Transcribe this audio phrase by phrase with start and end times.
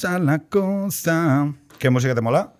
[0.00, 1.54] cosa, la cosa.
[1.78, 2.54] ¿Qué música te mola?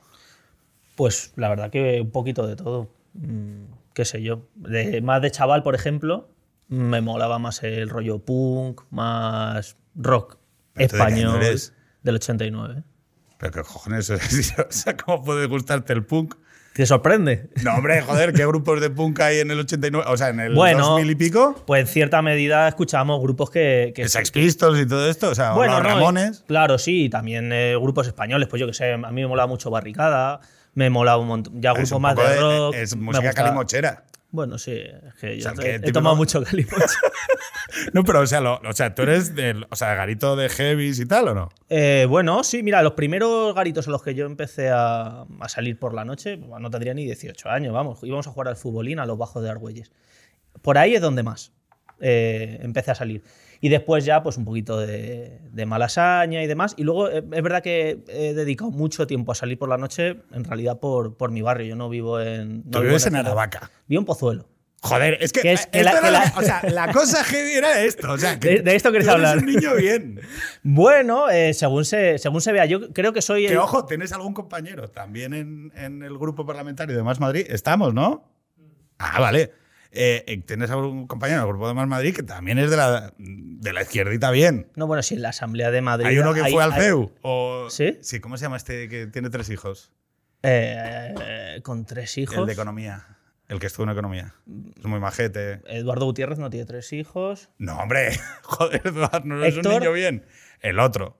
[0.94, 2.90] Pues la verdad que un poquito de todo.
[3.14, 4.46] Mm, qué sé yo.
[4.56, 6.28] De, más de chaval, por ejemplo,
[6.68, 10.36] me molaba más el rollo punk, más rock
[10.74, 11.72] ¿Pero tú de español eres?
[12.02, 12.82] del 89.
[13.38, 14.18] Pero qué cojones, o
[14.68, 16.34] sea, ¿cómo puede gustarte el punk?
[16.74, 17.50] ¿Te sorprende?
[17.64, 20.06] No, hombre, joder, ¿qué grupos de punk hay en el 89?
[20.08, 20.86] O sea, en el Bueno.
[20.86, 21.62] 2000 y pico.
[21.66, 23.92] Pues en cierta medida escuchábamos grupos que...
[23.94, 26.44] que Sex Pistols y todo esto, o sea, bueno, los no, Ramones.
[26.46, 29.70] Claro, sí, también eh, grupos españoles, pues yo que sé, a mí me molaba mucho
[29.70, 30.40] Barricada,
[30.74, 32.74] me molaba un montón, ya grupos más de rock.
[32.74, 34.04] Es música calimochera.
[34.32, 36.76] Bueno, sí, es que yo sea, he, que he típico- tomado mucho calimocho.
[37.92, 40.98] No, pero o sea, lo- o sea, tú eres del, o sea, garito de heavies
[40.98, 41.48] y tal, ¿o no?
[41.68, 45.78] Eh, bueno, sí, mira, los primeros garitos en los que yo empecé a, a salir
[45.78, 49.06] por la noche, no tendría ni 18 años, vamos, íbamos a jugar al futbolín a
[49.06, 49.92] los bajos de Argüelles.
[50.62, 51.52] Por ahí es donde más
[52.00, 53.22] eh, empecé a salir.
[53.62, 56.74] Y después ya, pues un poquito de, de malasaña y demás.
[56.78, 60.16] Y luego, eh, es verdad que he dedicado mucho tiempo a salir por la noche,
[60.32, 61.66] en realidad por, por mi barrio.
[61.66, 62.62] Yo no vivo en...
[62.64, 63.26] no Tú vives en ciudad.
[63.26, 63.70] Aravaca.
[63.86, 64.48] Vivo en Pozuelo.
[64.82, 67.22] Joder, es que, Que es eh, que la- era que la- o sea, la cosa
[67.22, 69.44] heavy era esto, o sea, que De- de esto quieres tú eres hablar.
[69.44, 70.20] un niño bien.
[70.62, 73.46] Bueno, eh, según, se, según se vea, yo creo que soy...
[73.46, 77.44] Que el- ojo, tienes algún compañero también en, en el grupo parlamentario de Más Madrid.
[77.50, 78.24] Estamos, ¿no?
[78.98, 79.52] Ah, vale.
[79.92, 82.76] Eh, eh, tienes algún compañero en el grupo de Más Madrid que también es de
[82.76, 84.70] la, de la izquierdita bien.
[84.76, 86.06] No, bueno, sí, en la Asamblea de Madrid...
[86.06, 87.12] Hay uno que hay- fue al hay- CEU.
[87.22, 87.98] O, ¿Sí?
[88.00, 89.90] Sí, ¿cómo se llama este que tiene tres hijos?
[90.42, 92.36] Eh, con tres hijos.
[92.38, 93.04] El de economía.
[93.48, 94.34] El que estuvo en economía.
[94.78, 95.60] Es muy majete.
[95.66, 97.48] Eduardo Gutiérrez no tiene tres hijos.
[97.58, 98.12] No, hombre.
[98.42, 99.80] Joder, Eduardo, no es un Héctor.
[99.80, 100.24] niño bien.
[100.60, 101.16] El otro.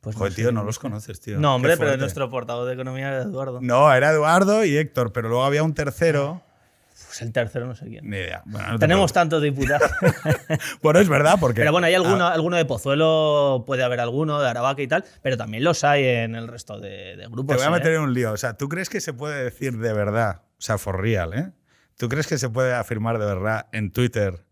[0.00, 1.38] Pues Joder, tío, no los conoces, tío.
[1.38, 3.60] No, hombre, pero nuestro portavoz de economía era Eduardo.
[3.62, 6.42] No, era Eduardo y Héctor, pero luego había un tercero.
[7.06, 8.08] Pues el tercero no sé quién.
[8.08, 8.42] Ni idea.
[8.46, 9.90] Bueno, no te Tenemos tantos diputados.
[10.82, 11.60] Bueno, es verdad, porque.
[11.60, 15.04] pero bueno, hay alguno, Ah, alguno de Pozuelo, puede haber alguno, de Aravaca y tal,
[15.22, 17.56] pero también los hay en el resto de, de grupos.
[17.56, 17.78] te voy a ¿eh?
[17.80, 18.32] meter en un lío.
[18.32, 20.42] O sea, ¿tú crees que se puede decir de verdad?
[20.58, 21.50] O sea, for real, ¿eh?
[21.96, 24.44] ¿Tú crees que se puede afirmar de verdad en Twitter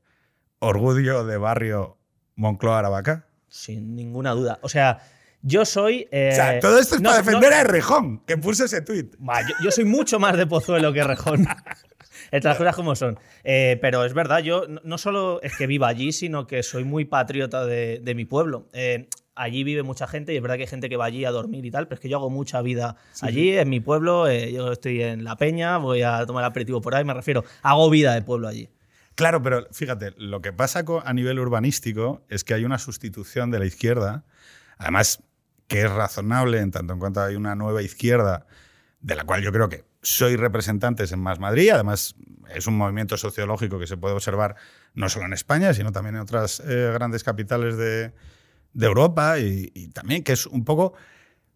[0.59, 1.99] orgullo de barrio
[2.37, 3.27] Moncloa Aravaca?
[3.49, 4.59] Sin ninguna duda.
[4.63, 4.99] O sea,
[5.43, 6.09] yo soy.
[6.13, 8.81] eh, o sea, todo esto es no- para defender no- a Errejón, que puso ese
[8.81, 9.15] tuit.
[9.19, 11.47] Yo, yo soy mucho más de Pozuelo que Rejón.
[12.31, 13.19] Estas las cosas como son.
[13.45, 17.05] Eh, pero es verdad, yo no- solo es que viva allí, sino que soy muy
[17.05, 18.69] patriota de, de mi pueblo.
[18.73, 21.31] Eh, allí vive mucha gente y es verdad que hay gente que va allí a
[21.31, 24.29] dormir y tal, pero es que yo hago mucha vida allí, en mi pueblo.
[24.29, 27.43] eh, yo estoy en La Peña, voy a tomar aperitivo por ahí, me refiero.
[27.63, 28.69] Hago vida de pueblo allí.
[29.15, 33.59] Claro, pero fíjate, lo que pasa a nivel urbanístico es que hay una sustitución de
[33.59, 34.25] la izquierda,
[34.79, 35.23] además
[35.67, 38.47] que es razonable en tanto en cuanto hay una nueva izquierda,
[39.01, 42.17] de la cual yo creo que soy representantes en Más Madrid, además
[42.55, 44.57] es un movimiento sociológico que se puede observar
[44.95, 48.13] no solo en España, sino también en otras eh, grandes capitales de,
[48.75, 50.95] Europa y, también que es un poco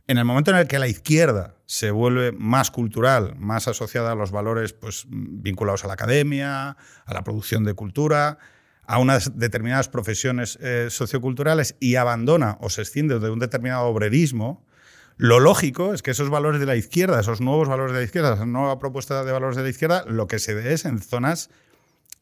[0.06, 4.14] en el momento en el que la izquierda se vuelve más cultural, más asociada a
[4.14, 8.38] los valores pues, vinculados a la academia, a la producción de cultura,
[8.86, 14.65] a unas determinadas profesiones eh, socioculturales y abandona o se escinde de un determinado obrerismo,
[15.16, 18.34] lo lógico es que esos valores de la izquierda, esos nuevos valores de la izquierda,
[18.34, 21.50] esa nueva propuesta de valores de la izquierda, lo que se ve es en zonas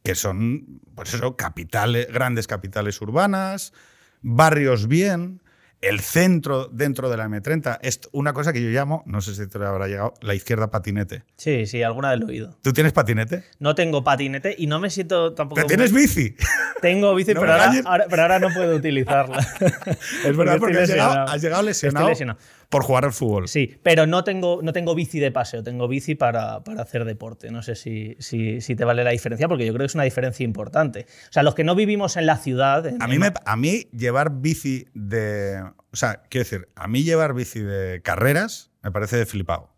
[0.02, 3.72] que son, pues eso, capitales, grandes capitales urbanas,
[4.20, 5.40] barrios bien,
[5.80, 7.78] el centro dentro de la M30.
[7.82, 11.24] Es una cosa que yo llamo, no sé si te habrá llegado, la izquierda patinete.
[11.36, 12.58] Sí, sí, alguna vez lo he oído.
[12.62, 13.44] ¿Tú tienes patinete?
[13.58, 15.56] No tengo patinete y no me siento tampoco.
[15.56, 16.36] ¿Pero tienes bici?
[16.80, 19.38] Tengo bici, No pero, ahora, ahora- pero ahora no puedo utilizarla.
[20.24, 21.28] Es verdad, porque has llegado, lesionado.
[21.32, 22.38] has llegado lesionado, Estoy lesionado.
[22.74, 23.48] Por jugar al fútbol.
[23.48, 27.50] Sí, pero no tengo, no tengo bici de paseo, tengo bici para, para hacer deporte.
[27.50, 30.04] No sé si, si, si te vale la diferencia, porque yo creo que es una
[30.04, 31.06] diferencia importante.
[31.28, 32.84] O sea, los que no vivimos en la ciudad.
[32.86, 35.62] en- A mí, me, a mí llevar bici de...
[35.92, 39.70] O sea, quiero decir, a mí llevar bici de carreras me parece de flipado.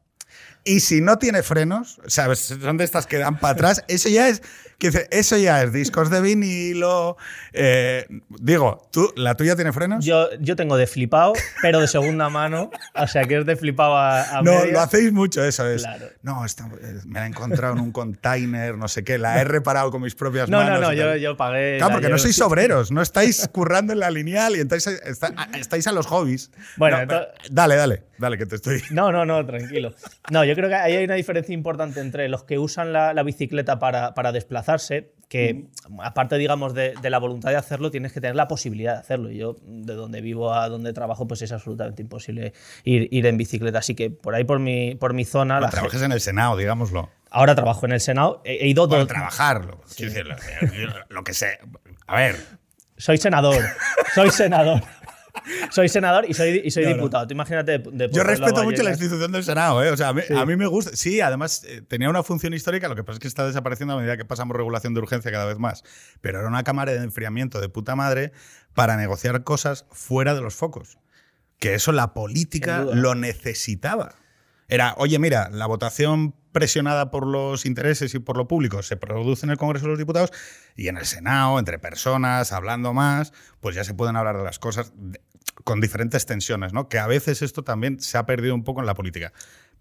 [0.65, 2.41] Y si no tiene frenos, ¿sabes?
[2.41, 3.85] Son de estas que dan para atrás.
[3.89, 4.43] Eso ya es.
[5.11, 7.17] Eso ya es discos de vinilo.
[7.55, 10.05] eh, digo, ¿tú, ¿la tuya tiene frenos?
[10.05, 12.71] Yo, yo tengo de flipado, pero de segunda mano.
[12.95, 14.73] O sea, que es de flipado a, a no, media.
[14.73, 15.67] lo hacéis mucho eso.
[15.67, 16.07] Es, Claro.
[16.23, 16.51] No, eh,
[17.07, 19.17] me la he encontrado en un container, no sé qué.
[19.17, 20.81] La he reparado con mis propias No, no, manos.
[20.83, 21.77] no, y yo, yo pagué.
[21.79, 25.33] Claro, la porque no sois obreros, no estáis currando en la lineal y entonces está-
[25.59, 26.51] estáis a los hobbies.
[26.77, 28.83] Bueno, No, entonces- dale, dale, dale, que te estoy.
[28.91, 29.95] No, no, no, tranquilo.
[30.31, 33.23] No, yo creo que ahí hay una diferencia importante entre los que usan la, la
[33.23, 35.67] bicicleta para, para desplazarse, que
[36.03, 39.31] aparte, digamos, de, de la voluntad de hacerlo, tienes que tener la posibilidad de hacerlo.
[39.31, 42.53] Y yo, de donde vivo a donde trabajo, pues es absolutamente imposible
[42.85, 43.79] ir, ir en bicicleta.
[43.79, 47.11] Así que por ahí, por mi, por mi zona, la Trabajes en el Senado, digámoslo.
[47.31, 48.41] ahora trabajo en el Senado.
[48.45, 49.09] He, he ido Bueno, dos.
[49.13, 49.81] trabajarlo.
[49.97, 50.27] Quiero decir,
[50.89, 51.59] lo, lo que sé.
[52.07, 52.37] A ver,
[52.99, 53.63] Soy senador.
[54.15, 54.81] Soy senador.
[55.71, 56.97] Soy senador y soy, y soy No, no.
[56.97, 57.27] diputado.
[57.27, 57.79] Tú imagínate.
[57.79, 59.91] de- de Yo respeto mucho la institución del Senado, ¿eh?
[59.91, 60.95] O sea, a mí, a mí me gusta.
[60.97, 63.97] Sí, además eh, tenía una función histórica, lo que pasa es que está desapareciendo a
[63.99, 65.83] medida que pasamos regulación de urgencia cada vez más.
[66.21, 68.33] Pero era una cámara de enfriamiento de puta madre
[68.75, 70.99] para negociar cosas fuera de los focos.
[71.59, 74.15] Que eso la política lo necesitaba.
[74.69, 79.47] Era, oye, mira, la votación presionada por los intereses y por lo público se produce
[79.47, 80.33] en el Congreso de los Diputados
[80.75, 84.59] y en el Senado, entre personas, hablando más, pues ya se pueden hablar de las
[84.59, 84.93] cosas
[85.65, 86.89] con diferentes tensiones, ¿no?
[86.89, 89.33] Que a veces esto también se ha perdido un poco en la política.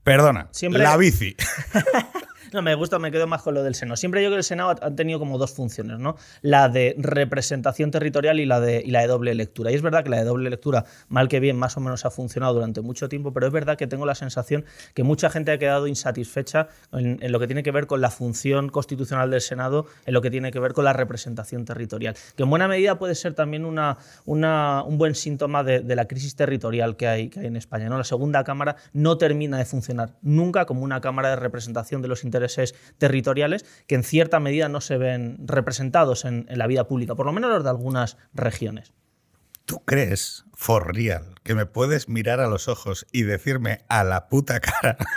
[0.04, 1.36] Perdona, Siempre- la bici.
[2.56, 3.98] No, me gusta, me quedo más con lo del Senado.
[3.98, 6.16] Siempre yo que el Senado ha- tenido como dos funciones, ¿no?
[6.42, 9.72] La de representación territorial y la de, y la de doble lectura.
[9.72, 12.12] Y es verdad que la de doble lectura, mal que bien, más o menos ha
[12.12, 14.64] funcionado durante mucho tiempo, pero es verdad que tengo la sensación
[14.94, 18.70] que mucha gente ha quedado insatisfecha en, lo que tiene que ver con la función
[18.70, 22.16] constitucional del Senado, en lo que tiene que ver con la representación territorial.
[22.38, 26.38] Que en buena medida puede ser también una- un buen síntoma de, de la crisis
[26.38, 27.90] territorial que hay, que hay en España.
[27.90, 27.98] ¿no?
[27.98, 32.24] La segunda Cámara no termina de funcionar nunca como una Cámara de representación de los
[32.24, 32.45] intereses
[32.98, 37.26] territoriales que en cierta medida no se ven representados en, en la vida pública, por
[37.26, 38.94] lo menos los de algunas regiones.
[39.66, 44.28] ¿Tú crees, for real, que me puedes mirar a los ojos y decirme a la
[44.30, 44.98] puta cara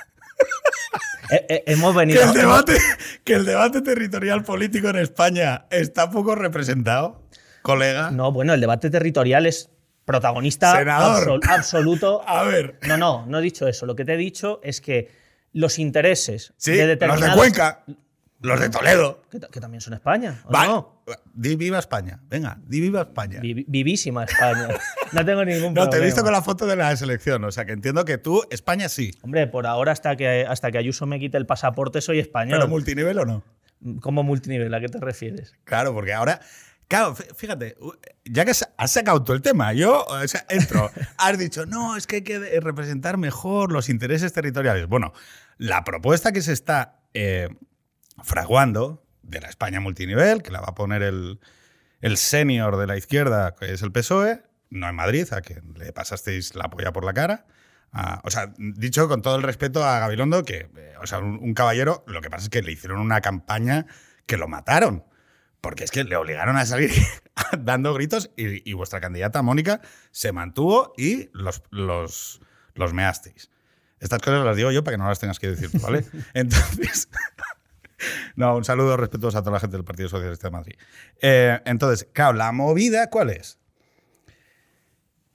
[1.31, 2.23] Eh, eh, hemos que venido.
[2.23, 2.79] el debate,
[3.23, 7.23] que el debate territorial político en España está poco representado,
[7.61, 8.11] colega?
[8.11, 9.69] No, bueno, el debate territorial es
[10.07, 12.23] protagonista absol- absoluto.
[12.27, 12.79] A ver.
[12.89, 13.85] No, no, no he dicho eso.
[13.85, 15.11] Lo que te he dicho es que
[15.53, 17.37] los intereses Sí, de los de determinados.
[17.37, 17.85] Cuenca,
[18.41, 19.23] los de Toledo.
[19.31, 20.41] Que, ta- que también son España.
[20.45, 21.03] ¿o Va- no?
[21.35, 22.21] Di viva España.
[22.29, 23.41] Venga, di viva España.
[23.41, 24.69] Vi- vivísima España.
[25.13, 25.91] No tengo ningún No, problema.
[25.91, 28.43] te he visto con la foto de la selección, o sea que entiendo que tú,
[28.51, 29.13] España sí.
[29.23, 32.59] Hombre, por ahora, hasta que, hasta que Ayuso me quite el pasaporte, soy español.
[32.59, 33.43] ¿Pero multinivel o no?
[34.03, 34.75] ¿Cómo multinivel?
[34.75, 35.55] ¿A qué te refieres?
[35.65, 36.41] Claro, porque ahora.
[36.89, 37.77] Claro, fí- fíjate,
[38.25, 42.07] ya que has sacado tú el tema, yo o sea, entro, has dicho, no, es
[42.07, 44.87] que hay que representar mejor los intereses territoriales.
[44.89, 45.13] Bueno,
[45.59, 47.49] la propuesta que se está eh,
[48.23, 51.41] fraguando de la España multinivel, que la va a poner el,
[52.01, 55.93] el senior de la izquierda, que es el PSOE, no en Madrid, a quien le
[55.93, 57.47] pasasteis la polla por la cara.
[57.93, 61.39] Ah, o sea, dicho con todo el respeto a Gabilondo, que, eh, o sea, un,
[61.43, 63.87] un caballero, lo que pasa es que le hicieron una campaña
[64.27, 65.05] que lo mataron.
[65.61, 66.91] Porque es que le obligaron a salir
[67.59, 72.41] dando gritos y, y vuestra candidata Mónica se mantuvo y los, los,
[72.75, 73.51] los measteis.
[74.01, 76.05] Estas cosas las digo yo para que no las tengas que decir ¿vale?
[76.35, 77.09] Entonces,
[78.37, 80.75] no, un saludo respetuoso a toda la gente del Partido Socialista de Madrid.
[81.21, 83.59] Eh, entonces, claro, la movida, ¿cuál es?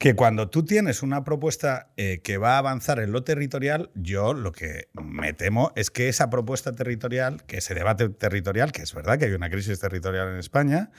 [0.03, 4.33] Que cuando tú tienes una propuesta eh, que va a avanzar en lo territorial, yo
[4.33, 8.93] lo que me temo es que esa propuesta territorial, que ese debate territorial, que es
[8.93, 10.91] verdad que hay una crisis territorial en España,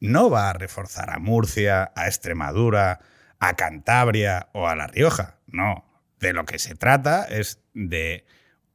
[0.00, 3.00] no va a reforzar a Murcia, a Extremadura,
[3.40, 5.36] a Cantabria o a La Rioja.
[5.46, 5.84] No.
[6.18, 8.24] De lo que se trata es de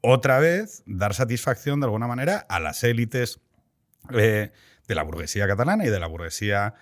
[0.01, 3.39] otra vez dar satisfacción de alguna manera a las élites
[4.13, 4.51] eh,
[4.87, 6.75] de la burguesía catalana y de la burguesía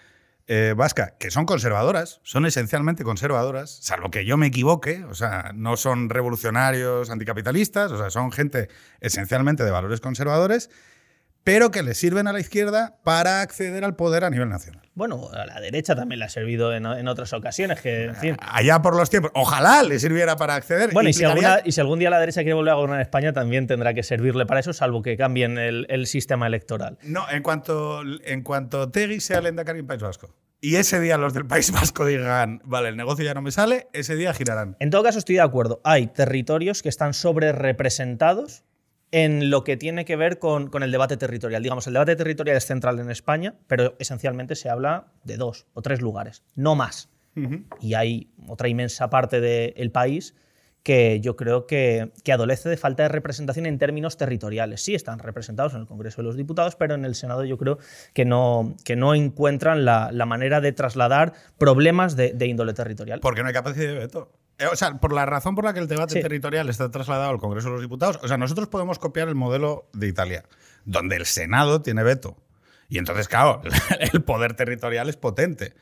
[0.48, 5.52] eh, vasca, que son conservadoras, son esencialmente conservadoras, salvo que yo me equivoque, o sea,
[5.56, 8.68] no son revolucionarios anticapitalistas, o sea, son gente
[9.00, 10.70] esencialmente de valores conservadores,
[11.44, 14.82] pero que le sirven a la izquierda para acceder al poder a nivel nacional.
[14.96, 18.38] Bueno, a la derecha también le ha servido en, en otras ocasiones, que, en fin.
[18.40, 20.92] Allá por los tiempos, ojalá le sirviera para acceder.
[20.94, 23.02] Bueno, y si, Implicaría- alguna- y si algún día la derecha quiere volver a gobernar
[23.02, 26.98] España, también tendrá que servirle para eso, salvo que cambien el, el sistema electoral.
[27.04, 30.36] No, en cuanto, en cuanto Tegui sea el Endacari en País Vasco.
[30.62, 33.88] Y ese día los del País Vasco digan, vale, el negocio ya no me sale,
[33.92, 34.78] ese día girarán.
[34.80, 35.82] En todo caso, estoy de acuerdo.
[35.84, 38.64] Hay territorios que están sobre representados
[39.13, 41.62] en lo que tiene que ver con, con el debate territorial.
[41.62, 45.84] Digamos, el debate territorial es central en España, pero esencialmente se habla de dos o
[45.84, 47.10] tres lugares, no más.
[47.79, 50.36] Y hay otra inmensa parte del país
[50.82, 54.82] que yo creo que, que adolece de falta de representación en términos territoriales.
[54.82, 57.77] Sí están representados en el Congreso de los Diputados, pero en el Senado yo creo
[58.13, 63.20] que no, que no encuentran la, la manera de trasladar problemas de, de índole territorial.
[63.20, 64.32] Porque no hay capacidad de veto.
[64.60, 66.22] Eh, O sea, por la razón por la que el debate Sí.
[66.22, 69.90] territorial está trasladado al Congreso de los Diputados, o sea, nosotros podemos copiar el modelo
[69.94, 70.44] de Italia,
[70.86, 72.38] donde el Senado tiene veto.
[72.90, 73.62] Y entonces, claro,
[74.14, 75.74] el poder territorial es potente.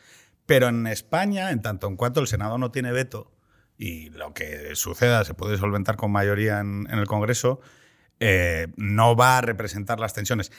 [0.46, 3.32] Pero en España, en tanto en cuanto el Senado no tiene veto
[3.78, 7.60] y lo que suceda se puede solventar con mayoría en, en el Congreso,
[8.20, 10.52] eh, no va a representar las tensiones.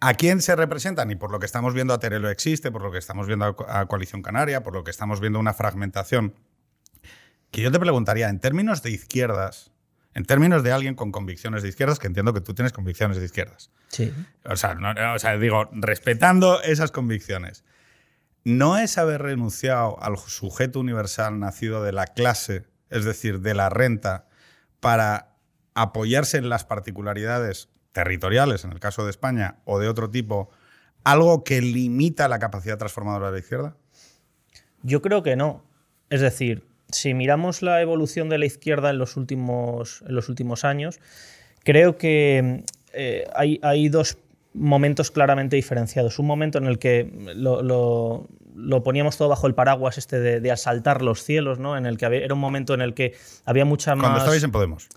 [0.00, 1.10] ¿A quién se representan?
[1.10, 3.54] Y por lo que estamos viendo a Terelo existe, por lo que estamos viendo a
[3.56, 6.34] Co- a Coalición Canaria, por lo que estamos viendo una fragmentación
[7.50, 9.72] que yo te preguntaría, en términos de izquierdas,
[10.14, 13.24] en términos de alguien con convicciones de izquierdas, que entiendo que tú tienes convicciones de
[13.24, 13.70] izquierdas.
[13.88, 14.12] Sí.
[14.44, 17.64] O sea, no- o sea, digo, respetando esas convicciones,
[18.44, 23.68] no es haber renunciado al sujeto universal nacido de la clase, es decir, de la
[23.68, 24.26] renta,
[24.80, 25.36] para
[25.74, 30.50] apoyarse en las particularidades territoriales, en el caso de España, o de otro tipo,
[31.04, 33.76] algo que limita la capacidad transformadora de la izquierda?
[34.82, 35.64] Yo creo que no.
[36.08, 40.64] Es decir, si miramos la evolución de la izquierda en los últimos, en los últimos
[40.64, 41.00] años,
[41.64, 44.18] creo que eh, hay, hay, dos
[44.54, 46.18] momentos claramente diferenciados.
[46.18, 51.02] Un momento en el que lo, lo, poníamos todo bajo el paraguas este de, asaltar
[51.02, 51.76] los cielos, ¿no?
[51.76, 54.04] En el que era un momento en el que había mucha más...
[54.04, 54.88] Cuando estabais en Podemos.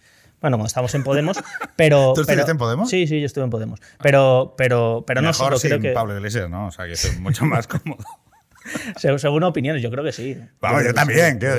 [0.41, 1.37] Bueno, cuando estábamos en Podemos,
[1.77, 2.13] pero...
[2.13, 2.89] ¿Tú estuviste en Podemos?
[2.89, 3.79] Sí, sí, yo estuve en Podemos.
[4.01, 5.91] Pero, pero, pero Mejor no sin creo que...
[5.91, 6.67] Pablo Iglesias, ¿no?
[6.67, 8.03] O sea, que es mucho más cómodo.
[9.17, 10.37] Según opiniones, yo creo que sí.
[10.59, 11.39] Vamos, yo, también.
[11.39, 11.49] Que,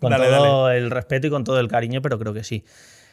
[0.00, 2.64] Con todo el respeto y con todo el cariño, pero creo que sí.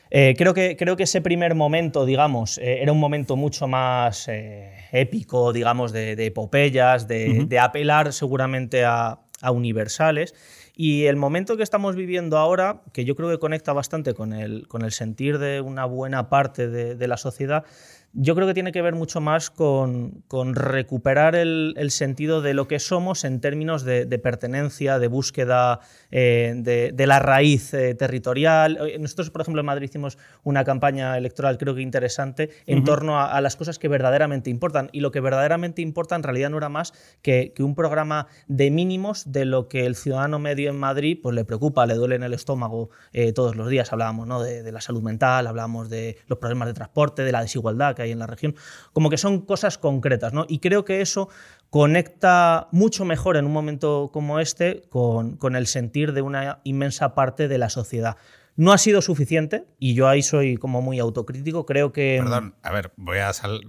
[0.10, 4.28] Eh, creo, que, creo que ese primer momento, digamos, eh, era un momento mucho más
[4.30, 9.20] eh, épico, digamos, de, epopeyas, de, apelar seguramente a,
[9.52, 10.34] universales.
[10.76, 14.68] Y el momento que estamos viviendo ahora, que yo creo que conecta bastante con el,
[14.68, 17.66] con el sentir de una buena parte de la sociedad,
[18.14, 20.24] yo creo que tiene que ver mucho más con,
[20.54, 27.08] recuperar el, sentido de lo que somos en términos de, pertenencia, de búsqueda eh, de,
[27.08, 28.80] la raíz eh, territorial.
[28.88, 33.20] Eh, nosotros, por ejemplo, en Madrid hicimos una campaña electoral, creo que interesante, en torno
[33.20, 34.90] a, las cosas que verdaderamente importan.
[34.92, 39.32] Y lo que verdaderamente importa en realidad no era más que, un programa de mínimos
[39.32, 42.34] de lo que el ciudadano medio en Madrid pues, le preocupa, le duele en el
[42.34, 42.90] estómago
[43.36, 43.92] todos los días.
[43.92, 44.42] Hablábamos ¿no?
[44.42, 48.04] de, de la salud mental, hablábamos de los problemas de transporte, de la desigualdad que
[48.04, 48.56] hay en la región,
[48.94, 50.46] como que son cosas concretas, ¿no?
[50.48, 51.28] Y creo que eso
[51.70, 57.50] conecta mucho mejor en un momento como este con, el sentir de una inmensa parte
[57.50, 58.16] de la sociedad.
[58.56, 62.20] No ha sido suficiente, y yo ahí soy como muy autocrítico, creo que...
[62.22, 63.68] Perdón, a ver, voy a salir...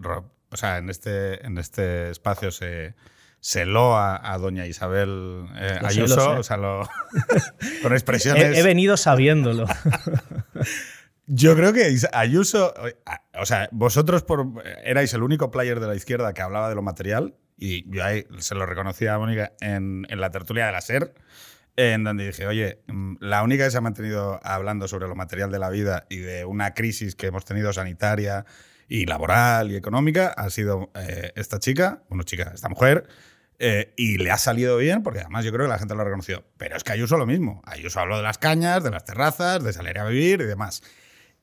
[0.51, 2.95] O sea, en este, en este espacio se
[3.41, 6.57] se loa a doña Isabel eh, Ayuso, o sea,
[7.83, 8.59] con expresiones.
[8.59, 9.67] he, venido sabiéndolo.
[11.31, 12.73] Yo creo que Ayuso,
[13.39, 14.47] o sea, vosotros por,
[14.83, 18.25] erais el único player de la izquierda que hablaba de lo material y yo ahí
[18.39, 21.13] se lo reconocía a Mónica en, la tertulia de la SER,
[21.77, 25.51] en donde dije, oye, mm, la única que se ha mantenido hablando sobre lo material
[25.51, 28.47] de la vida y de una crisis que hemos tenido sanitaria
[28.89, 33.07] y laboral y económica ha sido eh, esta chica, bueno, chica, esta mujer,
[33.59, 36.05] eh, y le ha salido bien, porque además yo creo que la gente lo ha
[36.05, 36.45] reconocido.
[36.57, 37.61] Pero es que Ayuso lo mismo.
[37.67, 40.83] Ayuso habló de las cañas, de las terrazas, de salir a vivir y demás.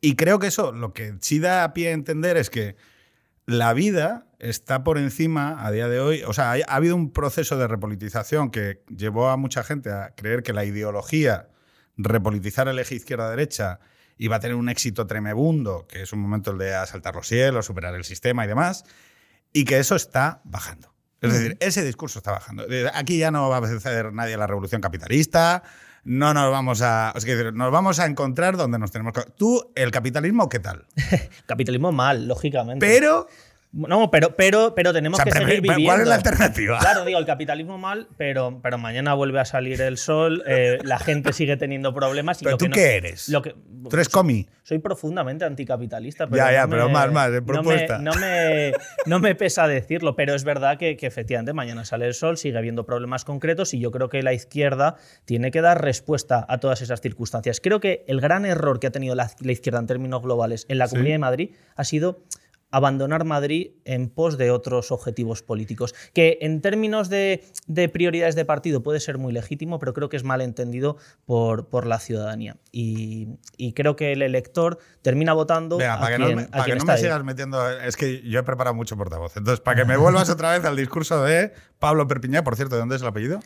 [0.05, 2.75] Y creo que eso lo que sí da a pie a entender es que
[3.47, 6.21] la vida está por encima a día de hoy.
[6.27, 10.43] O sea, ha, habido un proceso de repolitización que llevó a mucha gente a creer
[10.43, 11.49] que la ideología,
[11.97, 13.79] repolitizar el eje izquierda-derecha,
[14.19, 17.65] iba a tener un éxito tremebundo, que es un momento el de asaltar los cielos,
[17.65, 18.85] superar el sistema y demás,
[19.53, 20.93] y que eso está bajando.
[21.19, 22.67] Es decir, ese discurso está bajando.
[22.93, 25.63] Aquí ya no va a hacer nadie la revolución capitalista,
[26.05, 27.13] no nos vamos a.
[27.53, 29.23] nos vamos a encontrar donde nos tenemos que.
[29.31, 30.85] Tú, el capitalismo, ¿qué tal?
[31.47, 32.85] capitalismo mal, lógicamente.
[32.85, 33.27] Pero
[33.75, 35.85] no, pero, pero, pero tenemos que seguir viviendo.
[35.85, 36.79] ¿Cuál es la alternativa?
[36.79, 40.97] Claro, digo, el capitalismo mal, pero, pero mañana vuelve a salir el sol, eh, la
[40.97, 42.39] gente sigue teniendo problemas.
[42.41, 43.29] ¿Pero tú qué eres?
[43.29, 43.53] Lo que,
[43.89, 44.47] ¿Tú eres comi?
[44.63, 46.25] Soy profundamente anticapitalista.
[46.27, 47.99] Pero ya, ya, pero más, más, en propuesta.
[47.99, 48.73] No me,
[49.05, 52.57] no me, pesa decirlo, pero es verdad que, que, efectivamente mañana sale el sol, sigue
[52.57, 56.81] habiendo problemas concretos y yo creo que la izquierda tiene que dar respuesta a todas
[56.81, 57.59] esas circunstancias.
[57.61, 60.87] Creo que el gran error que ha tenido la, izquierda en términos globales en la
[60.87, 62.23] Comunidad de Madrid ha sido
[62.71, 67.43] abandonar Madrid en pos de otros objetivos políticos, que en términos de,
[67.93, 71.85] prioridades de partido puede ser muy legítimo, pero creo que es mal entendido por, por
[71.85, 72.57] la ciudadanía.
[72.71, 73.37] Y,
[73.75, 77.23] creo que el elector termina votando a para que no, para que no me sigas
[77.23, 80.65] metiendo, es que yo he preparado mucho portavoz, entonces para que me vuelvas otra vez
[80.65, 83.39] al discurso de Pablo Perpiñá, por cierto, ¿de dónde es el apellido?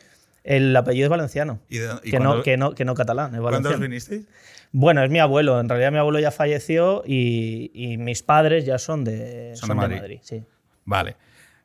[0.44, 3.36] El apellido es valenciano, que, no, que, no, que no catalán.
[3.36, 4.26] Es ¿Cuándo vinisteis?
[4.72, 5.60] Bueno, es mi abuelo.
[5.60, 10.20] En realidad mi abuelo ya falleció y, mis padres ya son de, son, de Madrid.
[10.22, 10.44] sí.
[10.86, 11.18] Vale.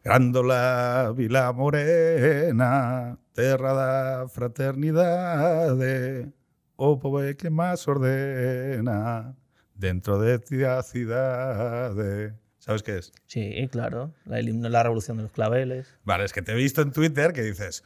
[0.04, 6.30] Grándola Vila Morena, terra da fraternidade,
[6.76, 9.34] o pobre que más ordena
[9.74, 11.94] dentro de la ciudad.
[12.58, 13.12] ¿Sabes qué es?
[13.26, 14.12] Sí, claro.
[14.26, 15.88] La, la revolución de los claveles.
[16.04, 17.82] Vale, es que te he visto en Twitter que dices,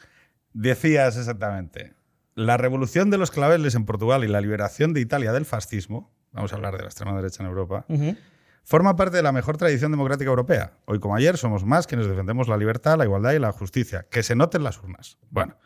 [0.52, 1.94] decías exactamente,
[2.38, 6.52] la revolución de los claveles en Portugal y la liberación de Italia del fascismo, vamos
[6.52, 7.85] a hablar de la extrema derecha en Europa,
[8.62, 10.78] forma parte de la mejor tradición democrática europea.
[10.85, 14.07] Hoy como ayer somos más quienes defendemos la libertad, la igualdad y la justicia.
[14.09, 15.18] Que se noten las urnas.
[15.30, 15.57] Bueno,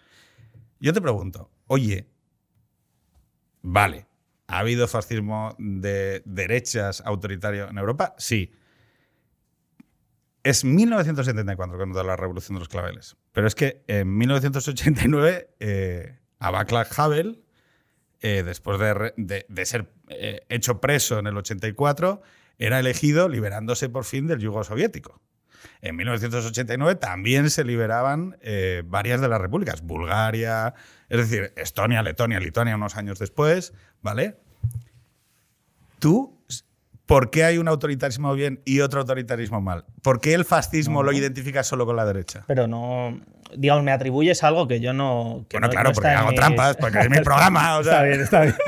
[0.81, 2.09] yo te pregunto, oye,
[3.61, 4.07] vale,
[4.47, 8.15] ¿ha habido fascismo de derechas autoritario en Europa?
[8.17, 8.51] Sí.
[10.43, 13.15] es 1974 cuando da la revolución de los claveles.
[13.33, 17.43] Pero es que en 1989, eh, Havel,
[18.21, 22.23] eh, después de, ser eh, hecho preso en el 84,
[22.59, 25.21] era elegido liberándose por fin del yugo soviético.
[25.81, 30.75] En 1989 también se liberaban eh, varias de las repúblicas, Bulgaria,
[31.09, 34.37] es decir, Estonia, Letonia, Lituania unos años después, ¿vale?
[35.99, 36.43] Tú
[37.07, 39.85] ¿Por qué hay un autoritarismo bien y otro autoritarismo mal?
[40.03, 42.45] ¿Por qué el fascismo lo identifica solo con la derecha?
[42.47, 43.21] Pero no,
[43.57, 45.45] digamos, me atribuyes algo que yo no.
[45.53, 47.79] bueno, claro, porque hago trampas, porque es mi programa.
[47.81, 48.55] Está bien, está bien.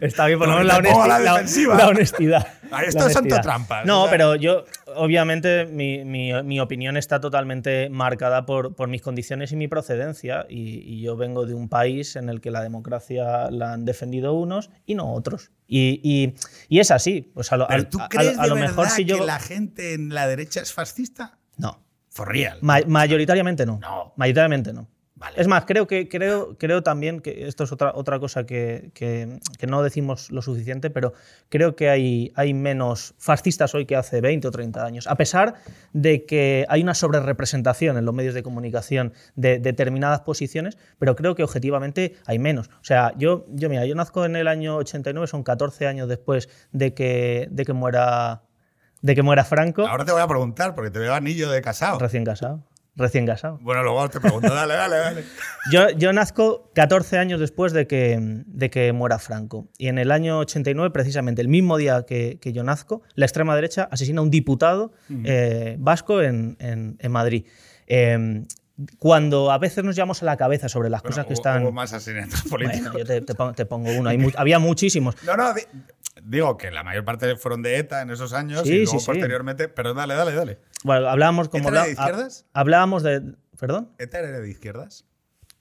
[0.00, 2.46] Está bien, por lo menos la, honestidad.
[2.86, 3.84] Esto son trampas.
[3.84, 9.68] No, pero yo, obviamente, mi, opinión está totalmente marcada por, por, mis condiciones y mi
[9.68, 10.46] procedencia.
[10.48, 14.70] Y, yo vengo de un país en el que la democracia la han defendido unos
[14.86, 15.50] y no otros.
[15.66, 16.34] Y,
[16.70, 17.30] es así.
[17.34, 19.18] Pues a lo, ¿Tú crees lo mejor si yo...
[19.18, 21.38] que la gente en la derecha es fascista?
[21.56, 21.82] No.
[22.12, 22.58] For real.
[22.60, 23.78] mayoritariamente no.
[23.78, 24.12] No.
[24.16, 24.86] Mayoritariamente no.
[25.36, 29.38] Es más, creo, que, creo, creo también que esto es otra, otra cosa que, que,
[29.66, 31.12] no decimos lo suficiente, pero
[31.48, 35.54] creo que hay, hay menos fascistas hoy que hace 20 o 30 años, a pesar
[35.92, 41.34] de que hay una sobrerepresentación en los medios de comunicación de, determinadas posiciones, pero creo
[41.34, 42.68] que objetivamente hay menos.
[42.80, 46.48] O sea, yo, yo, mira, yo nazco en el año 89, son 14 años después
[46.72, 48.42] de que, de que muera
[49.02, 49.86] de que muera Franco.
[49.86, 51.98] Ahora te voy a preguntar, porque te veo anillo de casado.
[51.98, 52.64] Recién casado
[52.96, 53.58] recién casado.
[53.62, 55.24] Bueno, luego te pregunto, dale, dale, dale.
[55.70, 59.68] yo, yo nazco 14 años después de que, de que muera Franco.
[59.78, 63.54] Y en el año 89, precisamente el mismo día que, que yo nazco, la extrema
[63.54, 64.92] derecha asesina a un diputado
[65.24, 67.46] eh, vasco en, en, Madrid.
[67.86, 68.46] Em,
[68.98, 71.62] cuando a veces nos llevamos a la cabeza sobre las cosas que están.
[71.62, 72.92] Hubo más asesinatos políticos.
[72.92, 73.20] Bueno, yo te,
[73.54, 74.10] te, pongo, uno.
[74.36, 75.16] había muchísimos.
[75.24, 75.52] No, no,
[76.22, 79.68] digo que la mayor parte fueron de ETA en esos años y luego posteriormente.
[79.68, 80.58] Pero dale, dale, dale.
[80.84, 81.68] Bueno, hablábamos como.
[81.68, 82.46] ¿ETA era de izquierdas?
[82.52, 83.34] Hablábamos de.
[83.58, 83.90] ¿Perdón?
[83.98, 85.06] ¿ETA era de izquierdas?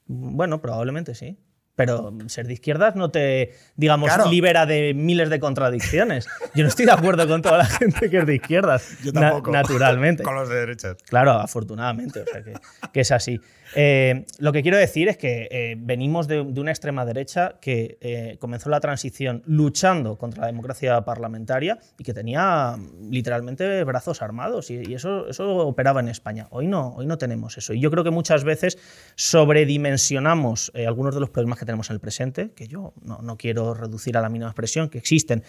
[0.08, 1.38] Bueno, probablemente sí.
[1.76, 6.28] Pero ser de izquierdas no te, digamos, libera de miles de contradicciones.
[6.54, 8.98] Yo no estoy de acuerdo con toda la gente que es de izquierdas.
[9.04, 9.52] Yo tampoco.
[9.52, 10.22] naturalmente.
[10.22, 10.98] con los de derechas.
[11.08, 12.22] Claro, afortunadamente.
[12.22, 12.54] O sea que,
[12.92, 13.40] que es así.
[13.76, 18.38] Eh, lo que quiero decir es que eh, venimos de, una extrema derecha que eh,
[18.40, 22.78] comenzó la transición luchando contra la democracia parlamentaria y que tenía
[23.10, 26.48] literalmente brazos armados y, eso, eso operaba en España.
[26.52, 27.74] Hoy no, hoy no tenemos eso.
[27.74, 28.78] Y yo creo que muchas veces
[29.16, 33.74] sobredimensionamos algunos de los problemas que tenemos en el presente, que yo no, no quiero
[33.74, 35.44] reducir a la mínima expresión, que existen,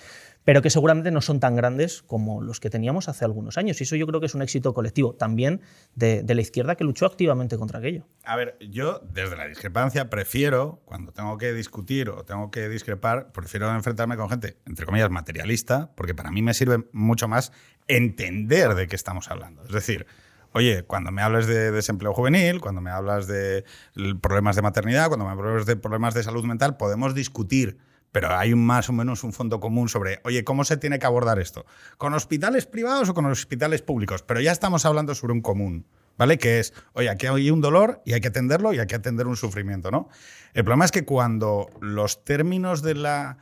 [0.44, 3.80] pero que seguramente no son tan grandes como los que teníamos hace algunos años.
[3.80, 5.60] Y eso yo creo que es un éxito colectivo también
[5.94, 8.06] de, la izquierda que luchó activamente contra aquello.
[8.24, 13.32] A ver, yo desde la discrepancia prefiero, cuando tengo que discutir o tengo que discrepar,
[13.32, 17.52] prefiero enfrentarme con gente, entre comillas, materialista, porque para mí me sirve mucho más
[17.86, 19.62] entender de qué estamos hablando.
[19.64, 20.06] Es decir,
[20.54, 23.64] Oye, cuando me hablas de desempleo juvenil, cuando me hablas de
[24.20, 27.78] problemas de maternidad, cuando me hablas de problemas de salud mental, podemos discutir
[28.12, 31.38] pero hay más o menos un fondo común sobre, oye, ¿cómo se tiene que abordar
[31.38, 31.64] esto?
[31.96, 34.22] ¿Con hospitales privados o con hospitales públicos?
[34.22, 35.86] Pero ya estamos hablando sobre un común,
[36.18, 36.36] ¿vale?
[36.36, 39.26] Que es, oye, aquí hay un dolor y hay que atenderlo y hay que atender
[39.26, 40.10] un sufrimiento, ¿no?
[40.52, 43.38] El problema es que cuando los términos de la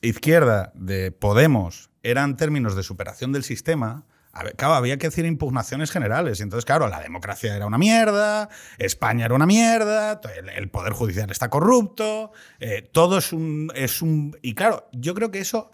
[0.00, 6.40] izquierda, de Podemos, eran términos de superación del sistema, había que decir impugnaciones generales.
[6.40, 10.20] Y entonces, claro, la democracia era una mierda, España era una mierda,
[10.54, 14.36] el, Poder Judicial está corrupto, eh, todo es un, es un...
[14.42, 15.70] Y claro, yo creo que eso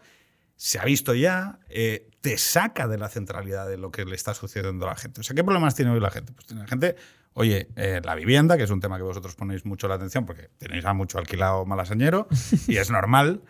[0.56, 4.34] se ha visto ya, eh, te saca de la centralidad de lo que le está
[4.34, 5.20] sucediendo a la gente.
[5.20, 6.32] O sea, ¿qué problemas tiene hoy la gente?
[6.32, 6.96] Pues tiene la gente,
[7.34, 10.50] oye, eh, la vivienda, que es un tema que vosotros ponéis mucho la atención porque
[10.58, 12.26] tenéis a mucho alquilado malasañero
[12.66, 13.42] y es normal,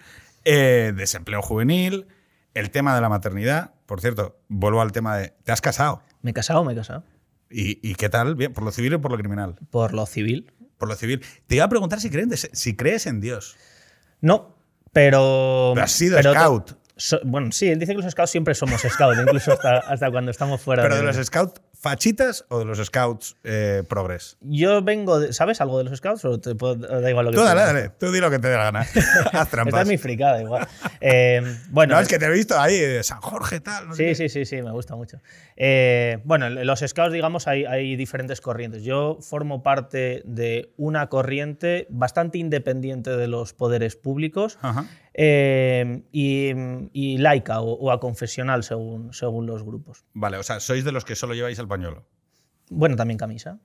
[0.44, 2.06] desempleo juvenil,
[2.54, 5.34] el tema de la maternidad, por cierto, vuelvo al tema de.
[5.44, 6.02] ¿Te has casado?
[6.22, 7.04] Me he casado, me he casado.
[7.50, 8.34] ¿Y, qué tal?
[8.34, 8.52] ¿Bien?
[8.52, 9.56] ¿Por lo civil o por lo criminal?
[9.70, 10.52] Por lo civil.
[10.76, 11.24] Por lo civil.
[11.46, 12.10] Te iba a preguntar si,
[12.52, 13.56] si crees en Dios.
[14.20, 14.56] No,
[14.92, 15.72] pero.
[15.74, 16.76] Pero has sido scout.
[17.24, 20.60] bueno, sí, él dice que los scouts siempre somos scouts, incluso hasta, hasta, cuando estamos
[20.60, 20.82] fuera.
[20.82, 24.36] Pero de, los scouts fachitas o de los scouts eh, progres?
[24.40, 27.36] Yo vengo de, ¿Sabes algo de los scouts o te puedo, da igual lo que
[27.36, 28.80] Tú dale, dale, tú di lo que te dé la gana.
[29.32, 29.74] Haz trampas.
[29.74, 30.66] Esta es mi fricada igual.
[31.00, 33.94] Eh, bueno, no, es que te he visto ahí, de San Jorge tal.
[33.94, 35.18] sí, sí, sí, sí, me gusta mucho.
[35.56, 38.82] Eh, bueno, en los scouts, digamos, hay, hay, diferentes corrientes.
[38.82, 44.58] Yo formo parte de una corriente bastante independiente de los poderes públicos.
[45.18, 50.04] Y, laica o, o, a confesional según, según los grupos.
[50.14, 52.06] Vale, o sea, sois de los que solo lleváis el pañuelo.
[52.70, 53.58] Bueno, también camisa.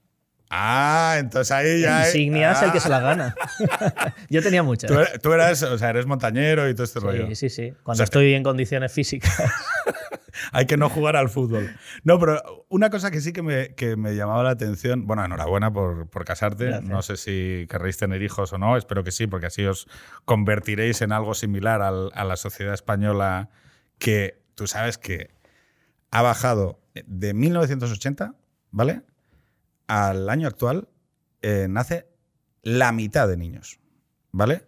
[0.55, 2.05] Ah, entonces ahí ya.
[2.05, 3.35] Insignia es el que se la gana.
[4.29, 4.91] Yo tenía muchas.
[5.21, 7.27] Tú, eras, o sea, eres montañero y todo este rollo.
[7.29, 7.73] Sí, sí, sí.
[7.81, 9.35] Cuando estoy en condiciones físicas.
[10.51, 11.75] hay que no jugar al fútbol.
[12.03, 15.71] No, pero una cosa que sí que me, que me llamaba la atención, bueno, enhorabuena
[15.71, 16.89] por, por casarte, Gracias.
[16.89, 19.87] no sé si querréis tener hijos o no, espero que sí, porque así os
[20.25, 23.49] convertiréis en algo similar al- a la sociedad española
[23.99, 25.31] que tú sabes que
[26.11, 28.35] ha bajado de 1980,
[28.71, 29.01] ¿vale?
[29.87, 30.89] Al año actual
[31.41, 32.07] eh, nace
[32.61, 33.79] la mitad de niños,
[34.31, 34.65] ¿vale?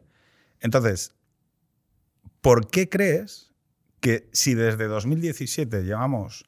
[0.60, 1.16] Entonces,
[2.42, 3.54] ¿por qué crees
[4.00, 6.46] que si desde 2017 llevamos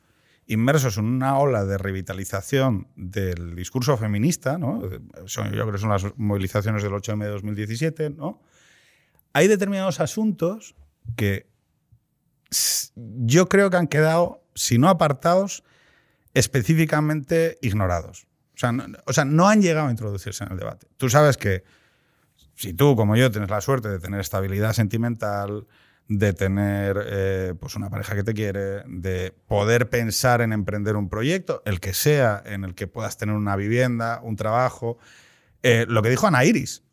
[0.47, 4.81] inmersos en una ola de revitalización del discurso feminista, ¿no?
[4.81, 8.41] Yo creo que son las movilizaciones del 8M de 2017, ¿no?
[9.33, 10.75] Hay determinados asuntos
[11.15, 11.49] que
[12.95, 15.63] yo creo que han quedado, si no apartados,
[16.33, 18.27] específicamente ignorados.
[18.63, 18.67] O
[19.05, 20.87] o sea, no han llegado a introducirse en el debate.
[20.97, 21.63] Tú sabes que
[22.55, 25.67] si tú, como yo, tienes la suerte de tener estabilidad sentimental,
[26.07, 31.09] de tener eh, pues una pareja que te quiere, de poder pensar en emprender un
[31.09, 34.97] proyecto, el que sea, en el que puedas tener una vivienda, un trabajo.
[35.63, 36.83] eh, lo que dijo Ana Iris,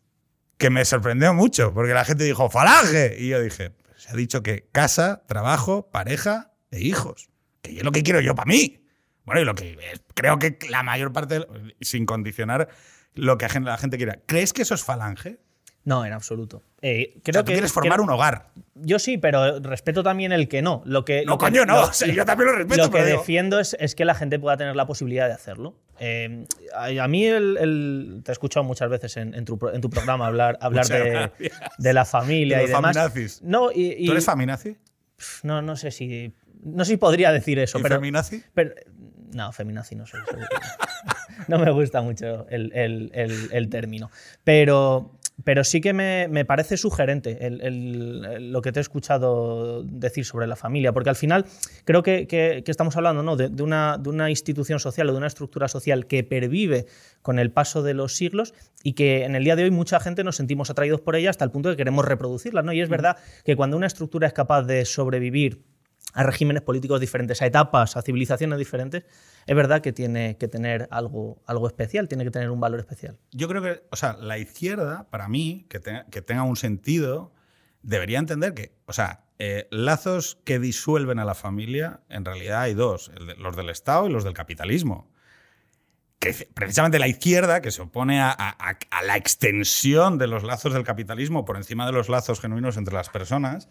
[0.59, 3.17] que me sorprendió mucho, porque la gente dijo falange.
[3.19, 7.29] Y yo dije, se ha dicho que casa, trabajo, pareja e hijos.
[7.63, 8.85] Que es lo que quiero yo para mí.
[9.25, 11.47] Bueno, y lo que eh, creo que la mayor parte,
[11.81, 12.69] sin condicionar
[13.15, 14.21] lo que la gente quiera.
[14.27, 15.39] ¿Crees que eso es falange?
[15.87, 16.63] No, en absoluto.
[16.81, 18.49] Eh, O creo sea, tú que quieres formar creo- un hogar.
[18.75, 20.83] Yo sí, pero respeto también el que no.
[20.87, 21.75] Lo que, No, lo que- coño, no.
[21.77, 24.15] lo- O sea, yo también lo respeto, Lo que digo- defiendo es, es que la
[24.15, 25.75] gente pueda tener la posibilidad de hacerlo.
[26.01, 29.75] Eh, a, a mí el, el- te he escuchado muchas veces en, en tu, pro-
[29.75, 31.31] en tu programa hablar, hablar de,
[31.79, 32.97] de la familia De y los demás.
[32.97, 33.43] feminazis.
[33.43, 34.77] No, y, y- ¿Tú eres feminazi?
[35.43, 36.33] no, no sé si
[36.65, 38.43] no sé si podría decir eso, ¿Y pero, feminazi?
[38.55, 38.73] pero-
[39.35, 40.21] no, feminazi no soy.
[41.49, 41.59] no.
[41.59, 42.73] Me gusta mucho el-
[43.53, 44.11] el término.
[44.45, 48.83] Pero, pero sí que me, me parece sugerente el- el- el- lo que te he
[48.83, 51.45] escuchado decir sobre la familia, porque al final
[51.85, 53.35] creo que, que- que estamos hablando ¿no?
[53.37, 56.87] de, de una, de una institución social o de una estructura social que pervive
[57.23, 60.23] con el paso de los siglos y que en el día de hoy mucha gente
[60.23, 62.63] nos sentimos atraídos por ella hasta el punto de que queremos reproducirla.
[62.63, 62.73] ¿no?
[62.73, 65.63] Y es verdad que cuando una estructura es capaz de sobrevivir
[66.15, 69.05] a regímenes políticos diferentes, a etapas, a civilizaciones diferentes,
[69.47, 73.19] es verdad que tiene que tener algo, algo especial, tiene que tener un valor especial.
[73.33, 77.33] Yo creo que, o sea, la izquierda, para mí, que, tenga- que tenga un sentido,
[77.83, 82.75] debería entender que, o sea, eh, lazos que disuelven a la familia, en realidad hay
[82.75, 85.11] dos, los del Estado y los del capitalismo.
[86.21, 88.57] Que precisamente la izquierda, que se opone a
[89.05, 93.11] la extensión de los lazos del capitalismo por encima de los lazos genuinos entre las
[93.11, 93.69] personas,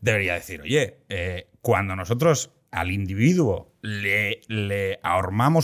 [0.00, 4.98] debería decir, oye, eh, cuando nosotros al individuo le, le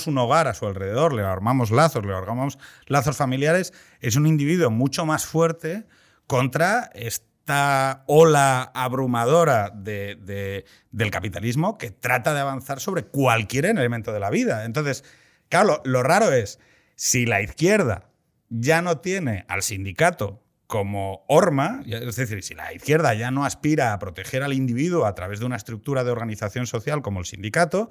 [0.06, 4.70] un hogar a su alrededor, le ahormamos lazos, le ahormamos lazos familiares, es un individuo
[4.70, 5.84] mucho más fuerte
[6.26, 14.12] contra esta ola abrumadora de- de- del capitalismo que trata de avanzar sobre cualquier elemento
[14.12, 14.64] de la vida.
[14.64, 15.04] Entonces,
[15.48, 16.58] claro, lo raro es,
[16.94, 18.08] si la izquierda
[18.48, 20.41] ya no tiene al sindicato
[20.72, 25.14] como horma, es decir, si la izquierda ya no aspira a proteger al individuo a
[25.14, 27.90] través de una estructura de organización social como el sindicato,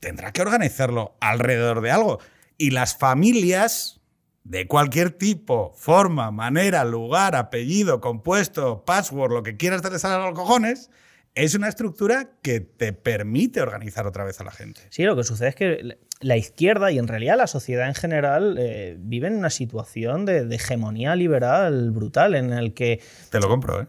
[0.00, 2.18] tendrá que organizarlo alrededor de algo.
[2.56, 4.00] Y las familias
[4.44, 10.32] de cualquier tipo, forma, manera, lugar, apellido, compuesto, password, lo que quieras te a los
[10.32, 10.88] cojones,
[11.34, 14.80] es una estructura que te permite organizar otra vez a la gente.
[14.88, 18.56] Sí, lo que sucede es que la izquierda y en realidad la sociedad en general
[18.58, 23.00] eh, vive en una situación de, de hegemonía liberal brutal en el que
[23.30, 23.86] Te lo compro, ¿eh?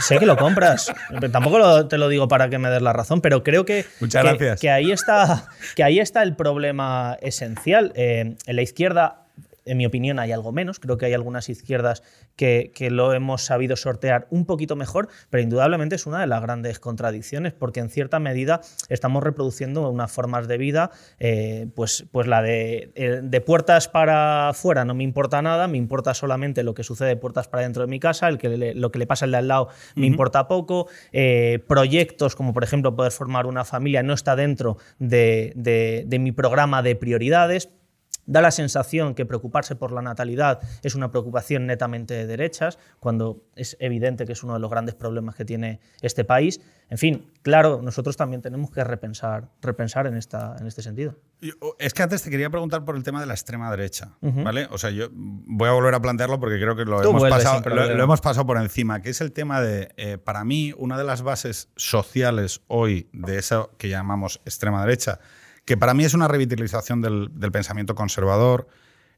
[0.00, 0.92] sé que lo compras.
[1.30, 4.22] Tampoco lo- te lo digo para que me des la razón, pero creo que, Muchas
[4.22, 4.60] que, gracias.
[4.60, 7.92] que ahí está, que ahí está el problema esencial.
[7.94, 9.21] Eh, en la izquierda,
[9.64, 10.80] en mi opinión, hay algo menos.
[10.80, 12.02] Creo que hay algunas izquierdas
[12.36, 16.42] que, que lo hemos sabido sortear un poquito mejor, pero indudablemente es una de las
[16.42, 22.26] grandes contradicciones, porque en cierta medida estamos reproduciendo unas formas de vida, eh, pues, pues
[22.26, 26.74] la de, eh, de puertas para afuera no me importa nada, me importa solamente lo
[26.74, 29.06] que sucede de puertas para dentro de mi casa, el que le- lo que le
[29.06, 33.46] pasa al de al lado me importa poco, eh, proyectos como por ejemplo poder formar
[33.46, 37.68] una familia no está dentro de, de- de mi programa de prioridades.
[38.24, 43.42] Da la sensación que preocuparse por la natalidad es una preocupación netamente de derechas, cuando
[43.56, 46.60] es evidente que es uno de los grandes problemas que tiene este país.
[46.88, 51.16] En fin, claro, nosotros también tenemos que repensar, repensar en, esta, en este sentido.
[51.40, 54.68] Yo- Es que antes te quería preguntar por el tema de la extrema derecha, ¿vale?
[54.70, 57.60] O sea, yo voy a volver a plantearlo porque creo que lo, Tú hemos pasado,
[57.96, 61.04] lo hemos pasado por encima, que es el tema de, eh, para mí, una de
[61.04, 65.18] las bases sociales hoy de eso que llamamos extrema derecha,
[65.64, 68.68] que para mí es una revitalización del, pensamiento conservador,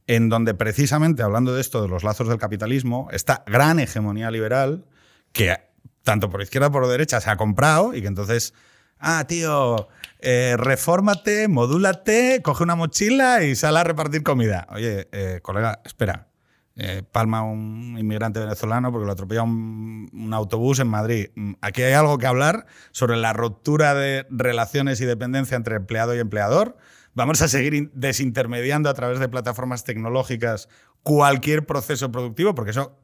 [0.06, 4.84] en donde precisamente, hablando de esto, de los lazos del capitalismo, esta gran hegemonía liberal,
[5.32, 5.56] que
[6.02, 8.52] tanto por izquierda como por derecha se ha comprado y que entonces
[8.98, 9.88] ah, tío,
[10.20, 14.66] eh, refórmate, modúlate, coge una mochila y sal a repartir comida.
[14.70, 16.28] Oye, eh, colega, espera.
[16.76, 21.28] Eh, palma un inmigrante venezolano porque lo atropella un, un, autobús en Madrid.
[21.36, 26.16] Mm, aquí hay algo que hablar sobre la ruptura de relaciones y dependencia entre empleado
[26.16, 26.76] y empleador.
[27.14, 30.68] Vamos a seguir desintermediando a través de plataformas tecnológicas
[31.04, 32.98] cualquier proceso productivo, porque eso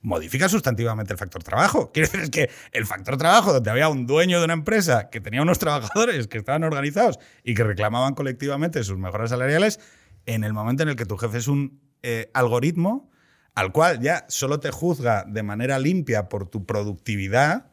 [0.00, 1.90] modifica sustantivamente el factor trabajo.
[1.92, 5.42] Quiere decir que el factor trabajo, donde había un dueño de una empresa que tenía
[5.42, 9.80] unos trabajadores que estaban organizados y que reclamaban colectivamente sus mejoras salariales,
[10.26, 13.08] en el momento en el que tu jefe es un eh, algoritmo
[13.58, 17.66] al cual ya solo te juzga de manera limpia por tu productividad,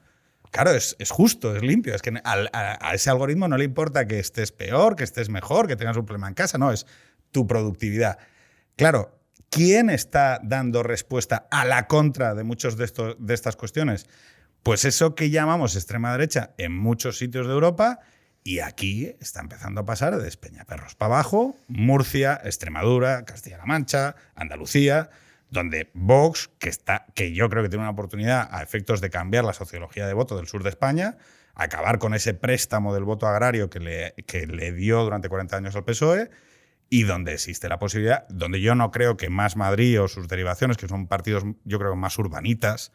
[0.49, 1.93] claro, es, justo, es limpio.
[1.93, 5.67] Es que a, a, ese algoritmo no le importa que estés peor, que estés mejor,
[5.67, 6.88] que tengas un problema en casa, no, es
[7.29, 8.17] tu productividad.
[8.75, 9.19] Claro,
[9.51, 14.07] ¿quién está dando respuesta a la contra de muchas de, de estas cuestiones?
[14.63, 17.99] Pues eso que llamamos extrema derecha en muchos sitios de Europa
[18.45, 25.10] y aquí está empezando a pasar de Espeñaperros para abajo, Murcia, Extremadura, Castilla-La Mancha, Andalucía
[25.49, 29.45] donde Vox, que, está, que yo creo que tiene una oportunidad a efectos de cambiar
[29.45, 31.17] la sociología de voto del sur de España,
[31.55, 35.75] acabar con ese préstamo del voto agrario que le, que le dio durante 40 años
[35.75, 36.29] al PSOE,
[36.89, 40.77] y donde existe la posibilidad, donde yo no creo que Más Madrid o sus derivaciones,
[40.77, 42.91] que son partidos yo creo más urbanitas,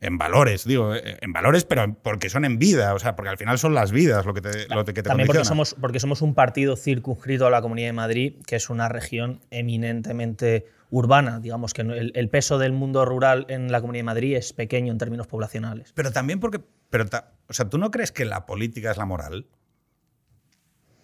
[0.00, 3.38] en valores, digo, eh, en valores, pero porque son en vida, o sea, porque al
[3.38, 6.22] final son las vidas lo que te, lo que te También porque somos, porque somos
[6.22, 11.74] un partido circunscrito a la Comunidad de Madrid, que es una región eminentemente urbana, digamos
[11.74, 15.26] que el, peso del mundo rural en la Comunidad de Madrid es pequeño en términos
[15.26, 15.92] poblacionales.
[15.94, 17.06] Pero también porque, pero
[17.48, 19.46] o sea, ¿tú no crees que la política es la moral?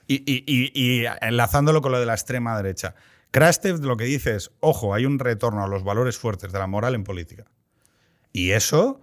[0.06, 2.94] Y, y enlazándolo con lo de la extrema derecha.
[3.30, 6.66] Krastev lo que dice es, ojo, hay un retorno a los valores fuertes de la
[6.66, 7.46] moral en política.
[8.32, 9.00] Y eso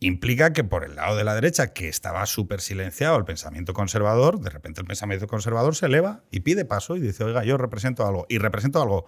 [0.00, 4.40] implica que por el lado de la derecha, que estaba súper silenciado el pensamiento conservador,
[4.40, 8.06] de repente el pensamiento conservador se eleva y pide paso y dice, oiga, yo represento
[8.06, 8.26] algo.
[8.28, 9.06] Y represento algo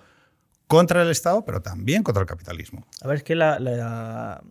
[0.67, 2.87] contra el Estado, pero también contra el capitalismo.
[3.03, 4.43] A ver, es que la,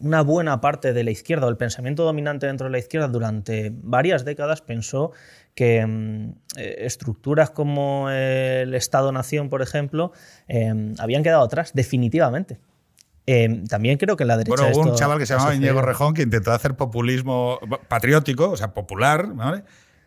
[0.00, 3.72] una buena parte de la izquierda o el pensamiento dominante dentro de la izquierda durante
[3.74, 5.12] varias décadas pensó
[5.54, 10.12] que mm, eh, estructuras como el Estado-Nación, por ejemplo,
[10.48, 12.58] eh, habían quedado atrás definitivamente.
[13.26, 14.54] Em, también creo que la derecha.
[14.56, 17.58] Bueno, hubo un chaval que se llamaba Íñigo Rejón que intentó hacer populismo
[17.88, 19.64] patriótico, o sea, popular, ¿vale?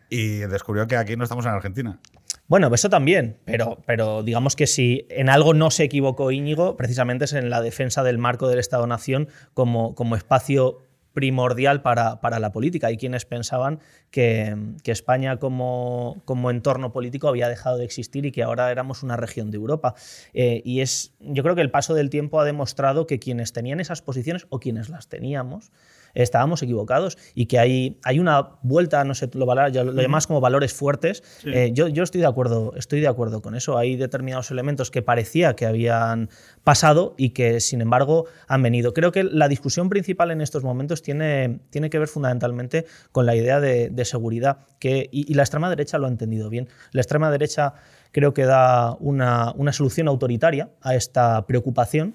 [0.08, 2.00] Y descubrió que aquí no estamos en Argentina.
[2.48, 7.26] Bueno, eso también, pero, pero digamos que si en algo no se equivocó Íñigo, precisamente
[7.26, 10.78] es en la defensa del marco del Estado-Nación como, como espacio
[11.12, 12.86] primordial para, para, la política.
[12.86, 18.32] Hay quienes pensaban que, que España como, como, entorno político había dejado de existir y
[18.32, 19.94] que ahora éramos una región de Europa.
[20.32, 23.80] Eh, y es, yo creo que el paso del tiempo ha demostrado que quienes tenían
[23.80, 25.70] esas posiciones o quienes las teníamos,
[26.14, 30.72] estábamos equivocados y que hay, hay una vuelta, no sé, lo, lo, llamas como valores
[30.72, 31.22] fuertes.
[31.44, 33.78] Eh, yo, yo estoy, de acuerdo, estoy de acuerdo con eso.
[33.78, 36.28] Hay determinados elementos que parecía que habían
[36.64, 38.92] pasado y que, sin embargo, han venido.
[38.94, 43.34] Creo que la discusión principal en estos momentos tiene, tiene que ver fundamentalmente con la
[43.34, 46.68] idea de, seguridad que, y, la extrema derecha lo ha entendido bien.
[46.92, 47.74] La extrema derecha
[48.12, 52.14] creo que da una, una solución autoritaria a esta preocupación,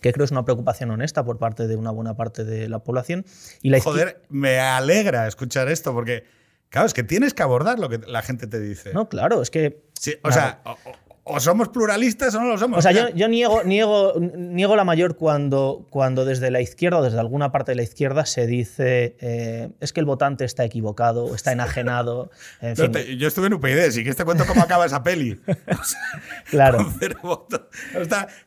[0.00, 3.24] que creo es una preocupación honesta por parte de una buena parte de la población.
[3.62, 6.24] Y la Joder, me alegra escuchar esto, porque,
[6.70, 8.92] claro, es que tienes que abordar lo que la gente te dice.
[8.92, 9.82] No, claro, es que...
[9.98, 10.60] Sí, o sea,
[11.28, 12.78] o somos pluralistas o no lo somos.
[12.78, 17.18] O sea, yo, niego, niego, niego la mayor cuando, cuando desde la izquierda o desde
[17.18, 21.52] alguna parte de la izquierda se dice eh, es que el votante está equivocado, está
[21.52, 22.30] enajenado.
[23.18, 25.40] yo estuve en UPyD, sí que te cuento cómo acaba esa peli.
[26.50, 26.86] claro.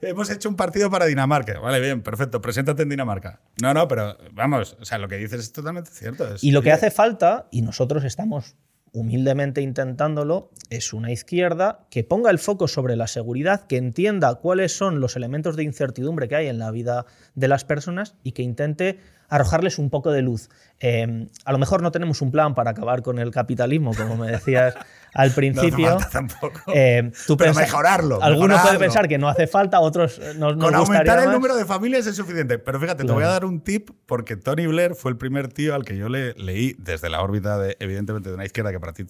[0.02, 1.60] hemos hecho un partido para Dinamarca.
[1.60, 3.42] Vale, bien, perfecto, preséntate en Dinamarca.
[3.62, 6.28] No, no, pero vamos, o sea, lo que dices es totalmente cierto.
[6.42, 8.56] y lo que hace falta, y nosotros estamos
[8.94, 14.76] humildemente intentándolo, es una izquierda que ponga el foco sobre la seguridad, que entienda cuáles
[14.76, 18.44] son los elementos de incertidumbre que hay en la vida de las personas y que
[18.44, 19.00] intente
[19.30, 20.50] arrojarles un poco de luz.
[20.80, 24.30] Em, a lo mejor no tenemos un plan para acabar con el capitalismo, como me
[24.30, 24.76] decías
[25.14, 25.92] al principio.
[25.92, 26.62] No tampoco.
[26.68, 28.22] Em, Pero mejorarlo.
[28.22, 31.66] Algunos pueden pensar que no hace falta, otros nos, nos Con aumentar el número de
[31.66, 32.60] familias es suficiente.
[32.60, 35.76] Pero fíjate, te voy a dar un tip porque Tony Blair fue el primer tío
[35.76, 38.94] al que yo le leí desde la órbita, de, evidentemente, de una izquierda que para
[38.94, 39.06] ti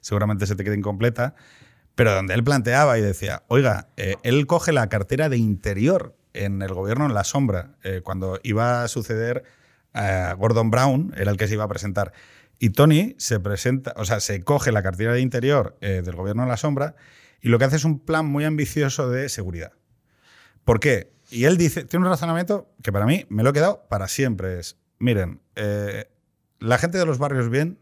[0.00, 1.34] seguramente se te quede incompleta,
[1.94, 6.62] pero donde él planteaba y decía, oiga, eh, él coge la cartera de interior en
[6.62, 9.44] el gobierno en la sombra, eh, cuando iba a suceder
[9.92, 12.12] a Gordon Brown, era el que se iba a presentar.
[12.64, 16.44] Y Tony se presenta, o sea, se coge la cartera de interior eh, del gobierno
[16.44, 16.94] en la sombra
[17.42, 19.72] y lo que hace es un plan muy ambicioso de seguridad.
[20.64, 21.12] ¿Por qué?
[21.30, 24.58] Y él dice, tiene un razonamiento que para mí me lo he quedado para siempre.
[24.60, 26.06] Es, miren, eh,
[26.58, 27.78] la gente de los barrios bien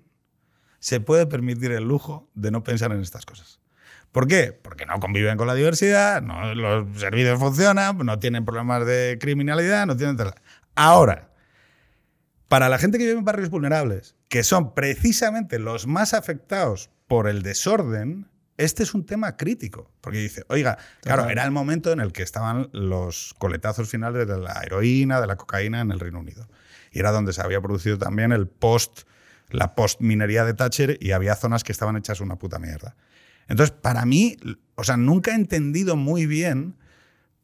[0.81, 3.61] se puede permitir el lujo de no pensar en estas cosas.
[4.11, 4.53] ¿Por qué?
[4.53, 6.21] Porque no conviven con la diversidad,
[6.57, 10.17] los servicios funcionan, no tienen problemas de criminalidad, no tienen...
[10.75, 11.32] Ahora,
[12.53, 17.27] para la gente que vive en barrios vulnerables, que son precisamente los más afectados por
[17.27, 19.91] el desorden, este es un tema crítico.
[20.03, 24.37] Porque dice, oiga, claro, era el momento en el que estaban los coletazos finales de
[24.37, 26.47] la heroína, de la cocaína en el Reino Unido.
[26.91, 29.05] Y era donde se había producido también el post,
[29.49, 32.97] la post-minería de Thatcher y había zonas que estaban hechas una puta mierda.
[33.49, 34.37] Entonces, para mí,
[34.75, 36.77] o sea, nunca he entendido muy bien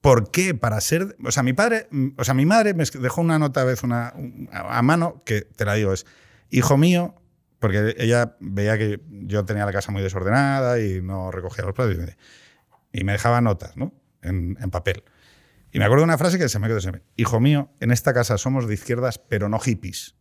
[0.00, 3.38] por qué para ser, o sea, mi padre, o sea, mi madre me dejó una
[3.38, 4.14] nota a vez una,
[4.52, 6.06] a mano que te la digo es,
[6.50, 7.14] hijo mío,
[7.58, 11.96] porque ella veía que yo tenía la casa muy desordenada y no recogía los platos
[12.92, 13.92] y me dejaba notas, ¿no?
[14.22, 15.02] En, en papel.
[15.72, 16.78] Y me acuerdo de una frase que se me quedó,
[17.16, 20.14] hijo mío, en esta casa somos de izquierdas, pero no hippies.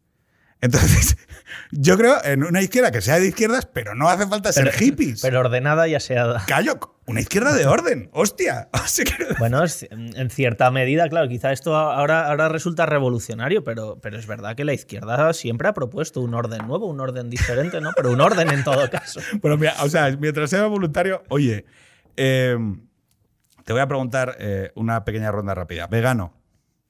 [0.60, 1.18] Entonces,
[1.72, 5.22] yo creo en una izquierda que sea de izquierdas, pero no hace falta ser hippies.
[5.22, 6.44] Pero ordenada y aseada.
[6.48, 8.70] Callo, una izquierda de orden, hostia.
[9.40, 14.56] Bueno, en cierta medida, claro, quizá esto ahora, ahora resulta revolucionario, pero, pero es verdad
[14.56, 17.92] que la izquierda siempre ha propuesto un orden nuevo, un orden diferente, ¿no?
[17.96, 19.20] Pero un orden en todo caso.
[19.42, 21.66] Bueno, mira, o sea, mientras sea voluntario, oye,
[22.16, 22.88] em,
[23.64, 25.88] te voy a preguntar eh, una pequeña ronda rápida.
[25.88, 26.34] ¿Vegano?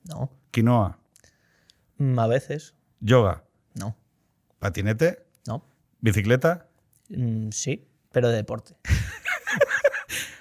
[0.04, 0.32] No.
[0.52, 0.98] ¿Quinoa?
[1.98, 2.76] Mm, a veces.
[3.00, 3.44] ¿Yoga?
[3.76, 3.96] No.
[4.60, 5.26] ¿Patinete?
[5.46, 5.66] No.
[6.00, 6.68] ¿Bicicleta?
[7.10, 8.76] Mm, sí, pero de deporte.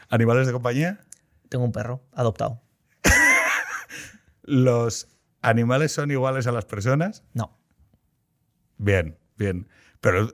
[0.08, 1.00] ¿Animales de compañía?
[1.48, 2.62] Tengo un perro adoptado.
[4.42, 5.08] ¿Los
[5.42, 7.24] animales son iguales a las personas?
[7.34, 7.56] No.
[8.78, 9.68] Bien, bien.
[10.00, 10.28] Pero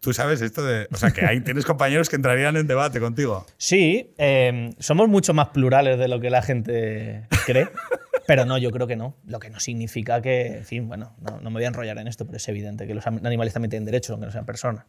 [0.00, 0.86] tú, sabes esto de.
[0.92, 3.46] O sea, que ahí tienes compañeros que entrarían en debate contigo.
[3.56, 7.68] Sí, eh, somos mucho más plurales de lo que la gente cree.
[8.26, 9.16] Pero no, yo creo que no.
[9.24, 12.26] Lo que no significa que, en fin, bueno, no, me voy a enrollar en esto,
[12.26, 14.84] pero es evidente que los animales también tienen derechos, aunque no sean personas.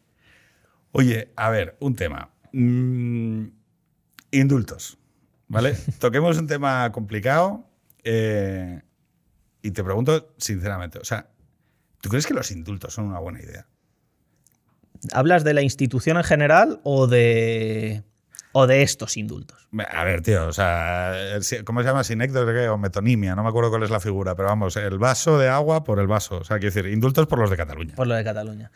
[0.92, 2.30] Oye, a ver, un tema.
[2.52, 3.46] Mm,
[4.30, 4.98] indultos,
[5.48, 5.76] ¿vale?
[5.98, 7.64] Toquemos un tema complicado
[8.04, 8.80] eh,
[9.62, 11.28] y te pregunto sinceramente, o sea,
[12.00, 13.66] ¿tú crees que los indultos son una buena idea?
[15.12, 18.02] ¿Hablas de la institución en general o de
[18.52, 19.68] o de estos indultos.
[19.92, 21.14] A ver, tío, o sea,
[21.64, 22.04] ¿cómo se llama?
[22.04, 25.48] Sinécdoque o metonimia, no me acuerdo cuál es la figura, pero vamos, el vaso de
[25.48, 26.38] agua por el vaso.
[26.38, 27.94] O sea, quiero decir, indultos por los de Cataluña.
[27.94, 28.70] Por lo de Cataluña.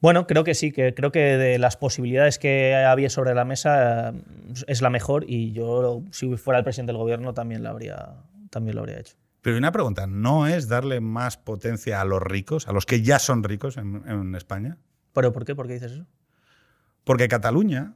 [0.00, 4.10] Bueno, creo que sí, que creo que de las posibilidades que había sobre la mesa
[4.10, 4.12] eh,
[4.66, 8.16] es la mejor y yo, si fuera el presidente del gobierno, también lo habría,
[8.50, 9.16] también lo habría hecho.
[9.40, 13.18] Pero una pregunta, ¿no es darle más potencia a los ricos, a los que ya
[13.18, 14.76] son ricos en, en España?
[15.12, 15.54] ¿Pero por qué?
[15.54, 16.06] ¿Por qué dices eso?
[17.04, 17.94] Porque Cataluña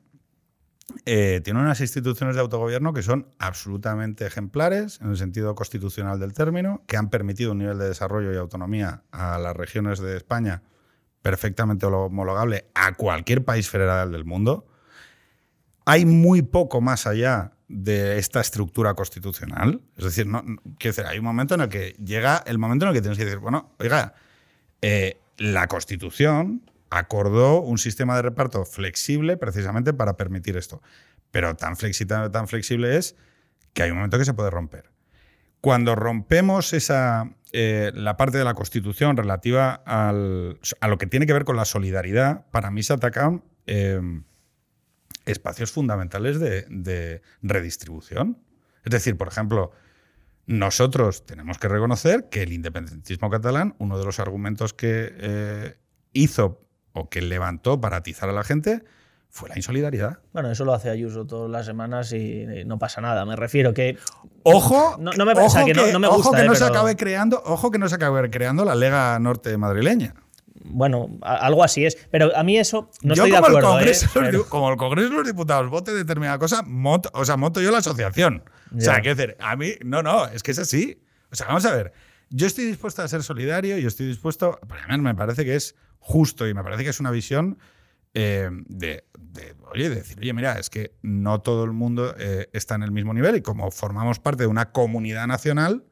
[1.05, 6.33] eh, tiene unas instituciones de autogobierno que son absolutamente ejemplares en el sentido constitucional del
[6.33, 10.63] término, que han permitido un nivel de desarrollo y autonomía a las regiones de España
[11.23, 14.67] perfectamente homologable a cualquier país federal del mundo.
[15.85, 19.81] Hay muy poco más allá de esta estructura constitucional.
[19.97, 20.27] Es decir,
[21.07, 23.39] hay un momento en el que llega el momento en el que tienes que decir,
[23.39, 24.15] bueno, oiga,
[24.83, 30.83] eh, la Constitución acordó un sistema de reparto flexible precisamente para permitir esto.
[31.31, 33.15] Pero tan flexible, tan flexible es
[33.73, 34.91] que hay un momento que se puede romper.
[35.61, 41.33] Cuando rompemos esa, eh, la parte de la Constitución relativa a lo que tiene que
[41.33, 44.25] ver con la solidaridad, para mí se atacan em,
[45.27, 48.39] espacios fundamentales de, redistribución.
[48.85, 49.73] Es decir, por ejemplo,
[50.47, 55.77] nosotros tenemos que reconocer que el independentismo catalán, uno de los argumentos que eh,
[56.13, 58.83] hizo o que levantó para atizar a la gente
[59.31, 60.19] fue la insolidaridad.
[60.33, 63.25] Bueno, eso lo hace Ayuso todas las semanas y no pasa nada.
[63.25, 63.97] Me refiero que.
[64.43, 66.29] Ojo, no, me pasa que, no, me gusta.
[66.29, 69.57] Ojo que no se acabe creando, ojo que no se acabe creando la Lega Norte
[69.57, 70.15] madrileña.
[70.65, 71.97] Bueno, algo así es.
[72.11, 73.79] Pero a mí eso no yo estoy de acuerdo.
[73.79, 74.41] El ¿eh?
[74.49, 76.65] Como el Congreso de los Diputados vote determinada cosa,
[77.13, 78.43] o sea, monto yo la asociación.
[78.77, 81.01] O sea, quiero decir, a mí, no, no, es que es así.
[81.31, 81.93] O sea, vamos a ver.
[82.31, 84.59] Yo estoy dispuesto a ser solidario y estoy dispuesto.
[84.69, 87.59] Para mí me parece que es justo y me parece que es una visión
[88.15, 89.05] eh, de,
[89.73, 93.15] oye, decir, oye, mira, es que no todo el mundo eh, está en el mismo
[93.15, 95.85] nivel y como formamos parte de una comunidad nacional,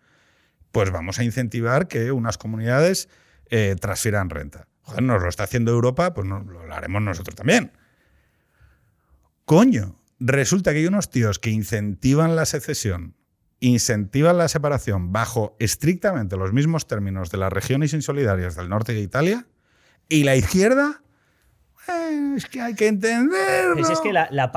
[0.73, 3.09] pues vamos a incentivar que unas comunidades
[3.51, 4.67] eh, transfieran renta.
[4.83, 7.73] Joder, nos lo está haciendo Europa, pues lo haremos nosotros también.
[9.45, 13.15] Coño, resulta que hay unos tíos que incentivan la secesión,
[13.61, 19.01] incentivan la separación bajo estrictamente los mismos términos de las regiones insolidarias del norte de
[19.01, 19.47] Italia
[20.09, 21.03] y la izquierda,
[21.89, 23.75] eh, es que hay que entenderlo.
[23.75, 24.01] Pues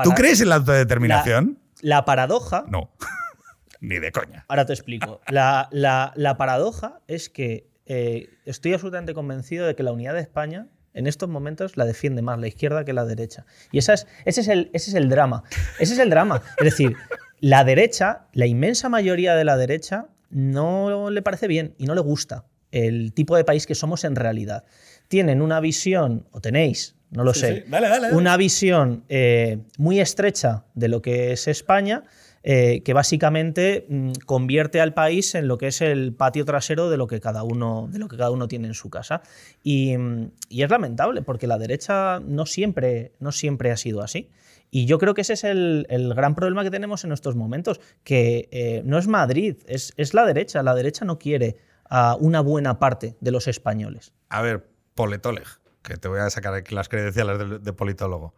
[0.04, 1.58] ¿Tú crees en la autodeterminación?
[1.80, 2.64] La, paradoja.
[2.68, 2.90] No.
[3.80, 4.44] Ni de coña.
[4.48, 5.20] Ahora te explico.
[5.28, 11.06] La, paradoja es que eh, estoy absolutamente convencido de que la unidad de España en
[11.06, 13.46] estos momentos la defiende más la izquierda que la derecha.
[13.70, 15.42] Y esa es, ese, es el, ese es el drama.
[15.78, 16.42] Ese es el drama.
[16.58, 16.96] Es decir,
[17.40, 22.00] la derecha, la inmensa mayoría de la derecha, no le parece bien y no le
[22.00, 24.64] gusta el tipo de país que somos en realidad.
[25.08, 27.66] Tienen una visión, o tenéis, no lo sé,
[28.12, 32.04] una visión eh, muy estrecha de lo que es España,
[32.44, 36.96] eh, que básicamente mm, convierte al país en lo que es el patio trasero de
[36.96, 39.22] lo que cada uno, de lo que cada uno tiene en su casa.
[39.62, 44.28] Y, mm, es lamentable, porque la derecha no siempre, no siempre ha sido así.
[44.72, 45.86] Y yo creo que ese es el,
[46.16, 50.24] gran problema que tenemos en estos momentos, que eh, no es Madrid, es, es, la
[50.24, 50.62] derecha.
[50.62, 54.14] La derecha no quiere a una buena parte de los españoles.
[54.30, 55.46] A ver, Poletoleg,
[55.82, 58.34] que te voy a sacar aquí las credenciales de, politólogo.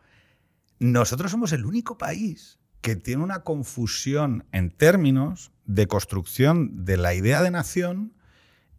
[0.79, 7.15] Nosotros somos el único país que tiene una confusión en términos de construcción de la
[7.15, 8.13] idea de nación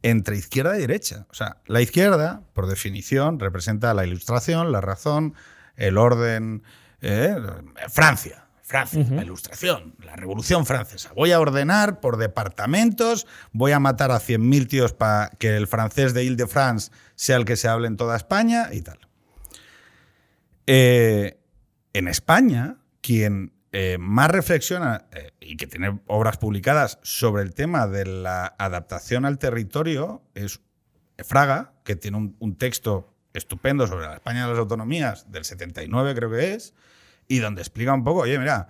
[0.03, 1.25] entre izquierda y derecha.
[1.31, 5.33] O sea, la izquierda, por definición, representa la ilustración, la razón,
[5.75, 6.63] el orden,
[7.01, 7.35] ¿eh?
[7.89, 8.44] Francia.
[8.65, 11.13] Francia, la ilustración, la revolución francesa.
[11.15, 16.15] Voy a ordenar por departamentos, voy a matar a 100.000 tíos para que el francés
[16.15, 18.97] de Ile-de-France sea el que se hable en toda España y tal.
[20.65, 21.37] Eh,
[21.93, 25.05] en España, quien eh, más reflexiona
[25.39, 30.59] y que tiene obras publicadas sobre el tema de la adaptación al territorio es
[31.19, 36.15] Fraga, que tiene un, un texto estupendo sobre la España de las autonomías del 79
[36.15, 36.73] creo que es,
[37.27, 38.67] y donde explica un poco, oye, mira,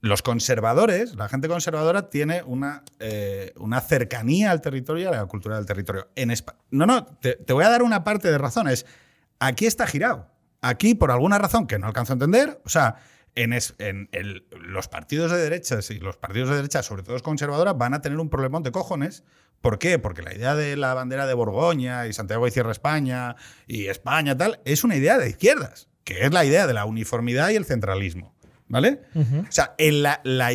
[0.00, 5.26] los conservadores, la gente conservadora tiene una, eh, una cercanía al territorio y a la
[5.26, 6.08] cultura del territorio.
[6.16, 6.32] En
[6.70, 8.86] no, no, te, voy a dar una parte de razones.
[9.38, 10.30] Aquí está girado.
[10.62, 12.96] Aquí, por alguna razón que no alcanzo a entender, o sea,
[13.34, 14.08] en, en
[14.50, 18.00] los partidos de derechas y los partidos de derecha, sobre todo los conservadores, van a
[18.00, 19.22] tener un problemón de cojones.
[19.60, 19.98] ¿Por qué?
[19.98, 23.36] Porque la idea de la bandera de Borgoña y Santiago y Cierra España
[23.66, 27.50] y España tal es una idea de izquierdas que es la idea de la uniformidad
[27.50, 28.34] y el centralismo.
[28.68, 29.00] ¿Vale?
[29.16, 30.52] o, sea, la,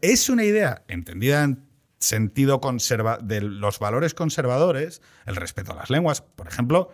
[0.00, 1.64] es una idea entendida en
[2.00, 6.22] sentido conserva de los valores conservadores, el respeto a las lenguas.
[6.22, 6.90] Por ejemplo,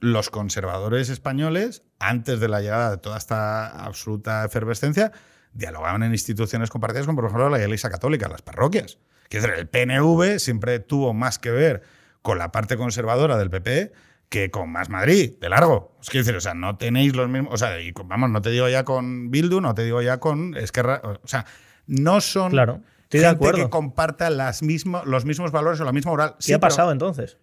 [0.00, 5.12] los conservadores españoles, antes de la llegada de toda esta absoluta efervescencia,
[5.54, 8.98] dialogaban en instituciones compartidas como, por ejemplo, la Iglesia Católica, las parroquias.
[9.28, 11.82] Quiero decir, el PNV siempre tuvo más que ver
[12.22, 13.92] con la parte conservadora del PP
[14.28, 15.96] que con Más Madrid, de largo.
[16.00, 17.54] Es decir, o sea, no tenéis los mismos.
[17.54, 20.56] O sea, y vamos, no te digo ya con Bildu, no te digo ya con
[20.56, 21.00] Esquerra.
[21.04, 21.46] O sea,
[21.86, 23.64] no son claro, estoy gente de acuerdo.
[23.64, 26.36] que comparta las los mismos valores o la misma moral.
[26.44, 27.38] ¿Qué ha pasado entonces?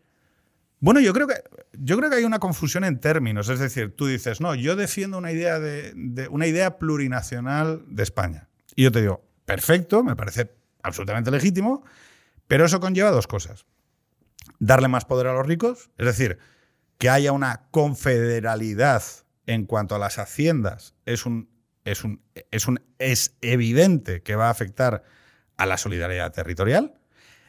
[0.79, 1.35] Bueno, yo creo que
[1.73, 3.47] yo creo que hay una confusión en términos.
[3.47, 8.03] Es decir, tú dices, no, yo defiendo una idea de, de una idea plurinacional de
[8.03, 8.49] España.
[8.75, 11.83] Y yo te digo, perfecto, me parece absolutamente legítimo,
[12.47, 13.65] pero eso conlleva dos cosas.
[14.59, 16.37] Darle más poder a los ricos, es decir,
[17.03, 19.03] que haya una confederalidad
[19.45, 21.49] en cuanto a las haciendas es un,
[21.83, 25.03] es un, es un es evidente que va a afectar
[25.57, 26.93] a la solidaridad territorial.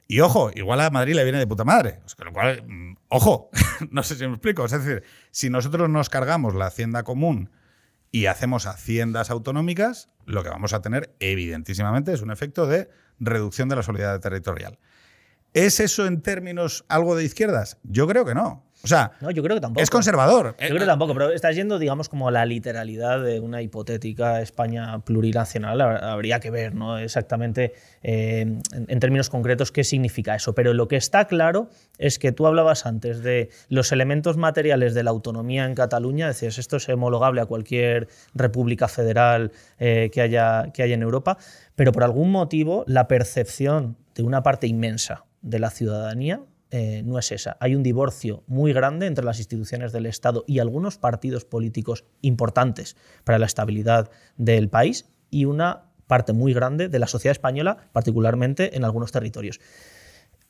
[0.08, 2.00] Y ojo, igual a Madrid le viene de puta madre.
[2.16, 3.50] Con lo cual, mm, ojo,
[3.92, 4.64] no sé si me explico.
[4.64, 7.52] Es decir, si nosotros nos cargamos la hacienda común
[8.10, 12.90] y hacemos haciendas autonómicas, lo que vamos a tener evidentísimamente es un efecto de
[13.20, 14.80] reducción de la solidaridad territorial.
[15.52, 17.78] ¿Es eso en términos algo de izquierdas?
[17.84, 18.64] Yo creo que no.
[18.84, 19.82] O sea, no, yo creo que tampoco.
[19.82, 20.54] es conservador.
[20.60, 24.42] Yo creo que tampoco, pero estás yendo, digamos, como a la literalidad de una hipotética
[24.42, 25.80] España plurinacional.
[25.80, 26.98] Habría que ver, ¿no?
[26.98, 27.72] Exactamente
[28.02, 28.40] eh,
[28.72, 30.54] en, términos concretos qué significa eso.
[30.54, 35.02] Pero lo que está claro es que tú hablabas antes de los elementos materiales de
[35.02, 36.26] la autonomía en Cataluña.
[36.28, 41.38] Decías, esto es homologable a cualquier república federal eh, que, haya, que haya en Europa.
[41.74, 47.18] Pero por algún motivo, la percepción de una parte inmensa de la ciudadanía eh, no
[47.18, 47.56] es esa.
[47.60, 52.96] Hay un divorcio muy grande entre las instituciones del Estado y algunos partidos políticos importantes
[53.24, 58.76] para la estabilidad del país y una parte muy grande de la sociedad española, particularmente
[58.76, 59.60] en algunos territorios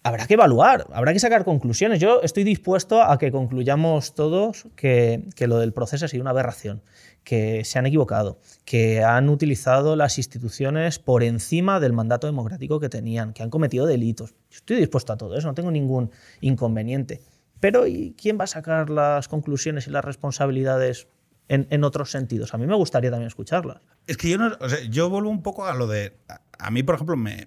[0.05, 1.99] habrá que evaluar, habrá que sacar conclusiones.
[1.99, 6.83] Yo estoy dispuesto a que concluyamos todos que, lo del proceso ha una aberración,
[7.25, 12.89] que se han equivocado, que han utilizado las instituciones por encima del mandato democrático que
[12.89, 14.35] tenían, que han cometido delitos.
[14.51, 16.11] Estoy dispuesto a todo eso, no tengo ningún
[16.41, 17.23] inconveniente.
[17.61, 21.09] Pero ¿y quién va a sacar las conclusiones y las responsabilidades
[21.49, 22.53] en, otros sentidos?
[22.53, 23.81] A mí me gustaría también escucharlas.
[24.07, 24.51] Es que yo, no,
[24.91, 26.19] yo vuelvo un poco a lo de...
[26.59, 27.47] A mí, por ejemplo, me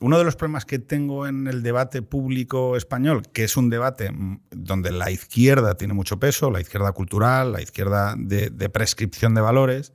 [0.00, 4.10] uno de los problemas que tengo en el debate público español, que es un debate
[4.50, 9.92] donde la izquierda tiene mucho peso, la izquierda cultural, la izquierda de, prescripción de valores,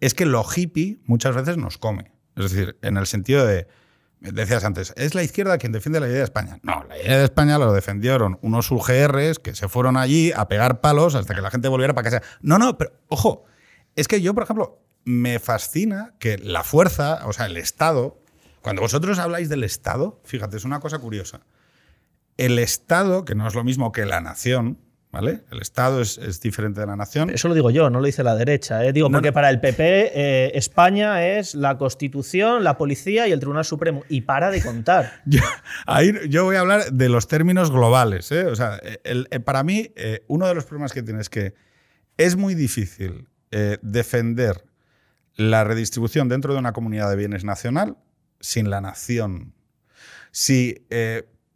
[0.00, 2.10] es que lo hippie muchas veces nos come.
[2.36, 3.68] Es decir, en el sentido de,
[4.20, 6.58] decías antes, es la izquierda quien defiende la idea de España.
[6.62, 10.80] No, la idea de España lo defendieron unos UGRs que se fueron allí a pegar
[10.80, 12.26] palos hasta que la gente volviera para casa.
[12.40, 13.44] No, no, pero ojo,
[13.94, 18.23] es que yo, por ejemplo, me fascina que la fuerza, o sea, el Estado,
[18.64, 21.42] cuando vosotros habláis del Estado, fíjate, es una cosa curiosa.
[22.38, 24.78] El Estado, que no es lo mismo que la nación,
[25.12, 25.44] ¿Vale?
[25.52, 27.30] El Estado es, diferente de la nación.
[27.30, 28.84] Eso lo digo yo, no lo dice la derecha.
[28.84, 28.92] ¿eh?
[28.92, 33.64] Digo, porque para el PP eh, España es la Constitución, la Policía y el Tribunal
[33.64, 34.02] Supremo.
[34.08, 35.22] Y para de contar.
[35.24, 35.40] yo,
[35.86, 38.32] ahí, yo voy a hablar de los términos globales.
[38.32, 38.46] ¿eh?
[38.46, 38.80] O sea,
[39.44, 39.92] para mí,
[40.26, 41.54] uno de los problemas que tiene es que
[42.16, 43.28] es muy difícil
[43.82, 44.64] defender
[45.36, 47.98] la redistribución dentro de una comunidad de bienes nacional
[48.40, 49.54] sin la nación.
[50.30, 50.86] Si,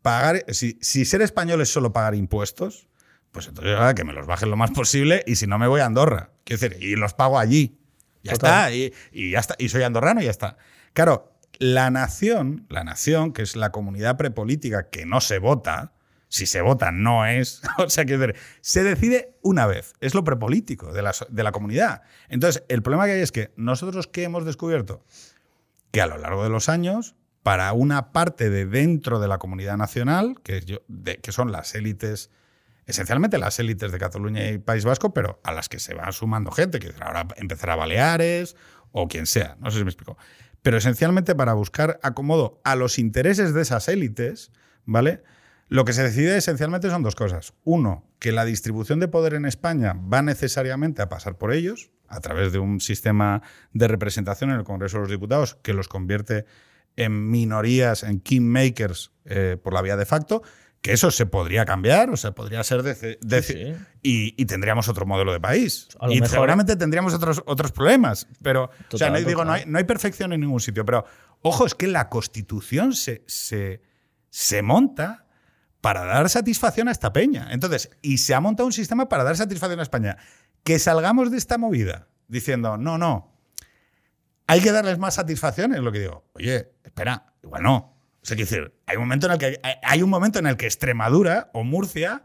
[0.03, 2.89] pagar, si, si ser español es solo pagar impuestos,
[3.33, 5.87] pues entonces que me los bajen lo más posible y si no me voy a
[5.87, 6.31] Andorra.
[6.45, 7.79] Quiero decir, y los pago allí.
[8.23, 9.55] Ya está, y, ya está.
[9.59, 10.57] Y soy andorrano y ya está.
[10.93, 15.95] Claro, la nación, la nación, que es la comunidad prepolítica que no se vota,
[16.29, 20.25] si se vota no es, o sea, quiero decir, se decide una vez, es lo
[20.25, 22.03] prepolítico de la, de la comunidad.
[22.29, 25.05] Entonces, el problema que hay es que nosotros qué hemos descubierto?
[25.91, 29.77] Que a lo largo de los años, para una parte de dentro de la comunidad
[29.77, 30.79] nacional, que, yo,
[31.23, 32.31] que son las élites
[32.89, 36.51] esencialmente las élites de Cataluña y País Vasco, pero a las que se va sumando
[36.51, 38.57] gente, que ahora empezará Baleares
[38.93, 40.17] o quien sea, no sé si me explico.
[40.63, 44.51] Pero esencialmente para buscar acomodo a los intereses de esas élites,
[44.87, 45.23] ¿vale?
[45.69, 47.53] Lo que se decide esencialmente son dos cosas.
[47.63, 52.21] Uno, que la distribución de poder en España va necesariamente a pasar por ellos, a
[52.21, 53.43] través de un sistema
[53.73, 56.47] de representación en el Congreso de los Diputados que los convierte
[56.97, 60.43] en minorías, en kingmakers eh, por la vía de facto
[60.81, 65.41] que eso se podría cambiar, o sea, podría ser de, Y, tendríamos otro modelo de
[65.41, 65.89] país.
[66.09, 68.29] y seguramente tendríamos otros, otros problemas.
[68.43, 70.85] Pero, o sea, no, digo, no, hay, perfección en ningún sitio.
[70.85, 71.05] Pero,
[71.43, 73.83] ojo, es que la Constitución se, se,
[74.31, 75.27] se monta
[75.81, 77.49] para dar satisfacción a esta peña.
[77.51, 80.17] Entonces, y se ha montado un sistema para dar satisfacción a España.
[80.69, 83.33] Que salgamos de esta movida diciendo, no, no,
[84.47, 86.25] hay que darles más satisfacción, es lo que digo.
[86.35, 87.99] Oye, espera, igual no
[88.29, 91.51] sea, decir, hay un momento en el que hay un momento en el que Extremadura
[91.55, 92.25] o Murcia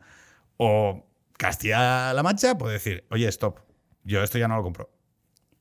[0.58, 1.06] o
[1.38, 3.60] Castilla-La Mancha puede decir, oye, stop,
[4.04, 4.90] yo esto ya no lo compro,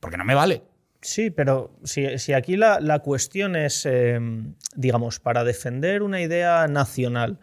[0.00, 0.62] porque no me vale.
[1.00, 7.40] Sí, pero si, aquí la, cuestión es, em, digamos, para defender una idea nacional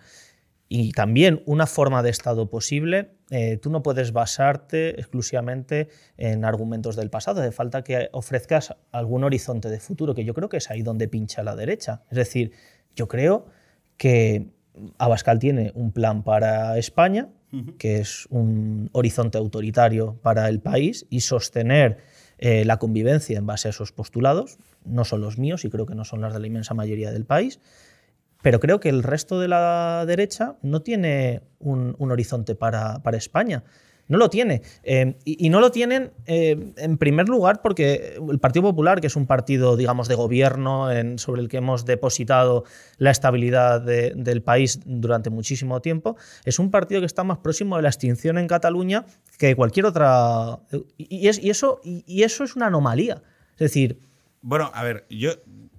[0.69, 6.95] y también una forma de Estado posible, eh, tú no puedes basarte exclusivamente en argumentos
[6.95, 10.69] del pasado, hace falta que ofrezcas algún horizonte de futuro, que yo creo que es
[10.71, 12.03] ahí donde pincha la derecha.
[12.09, 12.51] Es decir,
[12.95, 13.45] yo creo
[13.97, 14.47] que
[14.97, 17.29] Abascal tiene un plan para España,
[17.79, 21.97] que es un horizonte autoritario para el país y sostener
[22.37, 24.59] eh, la convivencia en base a esos postulados.
[24.85, 27.25] No son los míos y creo que no son las de la inmensa mayoría del
[27.25, 27.59] país.
[28.41, 33.63] Pero creo que el resto de la derecha no tiene un, horizonte para, España.
[34.07, 34.63] No lo tiene.
[34.83, 39.15] Eh, y, no lo tienen eh, en primer lugar porque el Partido Popular, que es
[39.15, 40.87] un partido, digamos, de gobierno
[41.17, 42.63] sobre el que hemos depositado
[42.97, 46.15] la estabilidad del país durante muchísimo tiempo,
[46.45, 49.05] es un partido que está más próximo de la extinción en Cataluña
[49.37, 50.59] que cualquier otra.
[50.97, 53.21] Y eso es una anomalía.
[53.53, 53.99] Es decir.
[54.41, 55.33] Bueno, a ver, yo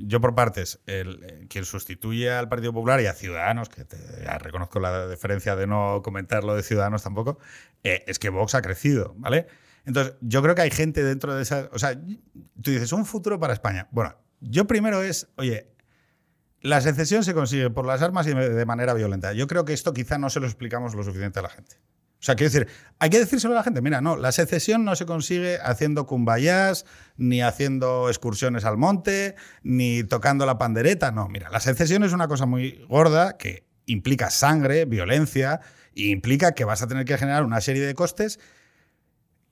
[0.06, 3.96] yo por partes, el, eh, quien sustituye al Partido Popular y a Ciudadanos, que te,
[4.38, 7.38] reconozco la diferencia de no comentar lo de Ciudadanos tampoco,
[7.84, 9.46] eh, es que Vox ha crecido, ¿vale?
[9.84, 11.68] Entonces, yo creo que hay gente dentro de esa...
[11.72, 11.94] O sea,
[12.62, 13.88] tú dices, un futuro para España.
[13.90, 15.72] Bueno, yo primero es, oye,
[16.60, 19.32] la secesión se consigue por las armas y de manera violenta.
[19.32, 21.76] Yo creo que esto quizá no se lo explicamos lo suficiente a la gente.
[22.20, 22.68] O sea, quiero decir,
[22.98, 23.80] hay que decírselo a la gente.
[23.80, 26.84] Mira, no, la secesión no se consigue haciendo cumbayas,
[27.16, 31.12] ni haciendo excursiones al monte, ni tocando la pandereta.
[31.12, 35.60] No, mira, la secesión es una cosa muy gorda que implica sangre, violencia,
[35.96, 38.38] e implica que vas a tener que generar una serie de costes,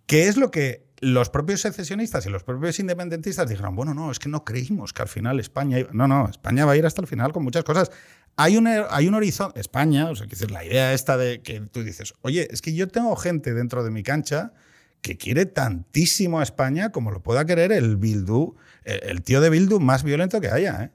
[0.04, 4.18] que es lo que los propios secesionistas y los propios independentistas dijeron, bueno, no, es
[4.18, 5.78] que no creímos que al final España...
[5.92, 7.90] No, no, España va a ir hasta el final con muchas cosas.
[8.36, 11.82] Hay un, hay un horizonte, España, o sea, decir, la idea esta de que tú
[11.82, 14.52] dices, oye, es que yo tengo gente dentro de mi cancha
[15.00, 19.80] que quiere tantísimo a España como lo pueda querer el Bildu, el, tío de Bildu
[19.80, 20.84] más violento que haya.
[20.84, 20.90] ¿eh?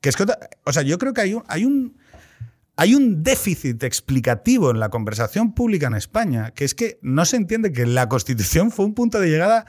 [0.00, 0.24] Que es que,
[0.64, 1.96] o sea, yo creo que hay un, hay un,
[2.76, 7.36] hay un déficit explicativo en la conversación pública en España, que es que no se
[7.36, 9.66] entiende que la Constitución fue un punto de llegada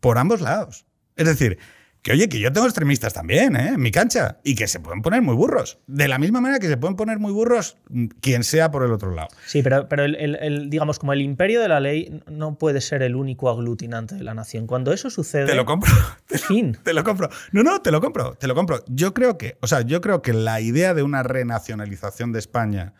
[0.00, 0.86] por ambos lados.
[1.16, 1.58] Es decir,
[2.02, 3.68] Que oye, que yo tengo extremistas también, ¿eh?
[3.74, 4.38] En mi cancha.
[4.42, 5.78] Y que se pueden poner muy burros.
[5.86, 8.90] De la misma manera que se pueden poner muy burros mm, quien sea por el
[8.92, 9.28] otro lado.
[9.46, 12.80] Sí, pero, pero el, el- el- digamos, como el imperio de la ley no puede
[12.80, 14.66] ser el único aglutinante de la nación.
[14.66, 15.44] Cuando eso sucede.
[15.44, 15.90] Te lo compro.
[16.48, 16.78] Fin.
[16.82, 17.28] Te lo compro.
[17.52, 18.82] No, no, te lo compro, te lo compro.
[18.88, 22.94] Yo creo que, o sea, yo creo que la idea de una renacionalización de España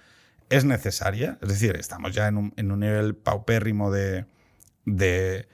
[0.51, 1.38] es necesaria.
[1.40, 4.26] Es decir, estamos ya en un, en un nivel paupérrimo de,
[4.84, 5.48] de,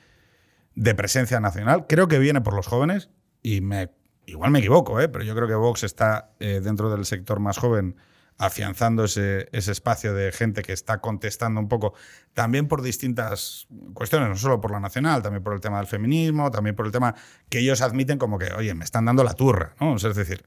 [0.75, 1.87] de presencia nacional.
[1.89, 3.09] Creo que viene por los jóvenes
[3.47, 3.91] y me,
[4.27, 5.09] igual me equivoco, ¿eh?
[5.09, 7.95] pero yo creo que Vox está eh, dentro del sector más joven
[8.39, 11.95] afianzando ese, ese espacio de gente que está contestando un poco,
[12.35, 16.51] también por distintas cuestiones, no solo por la nacional, también por el tema del feminismo,
[16.51, 17.15] también por el tema
[17.49, 19.95] que ellos admiten como que, oye, me están dando la turra, ¿no?
[19.95, 20.45] Es decir,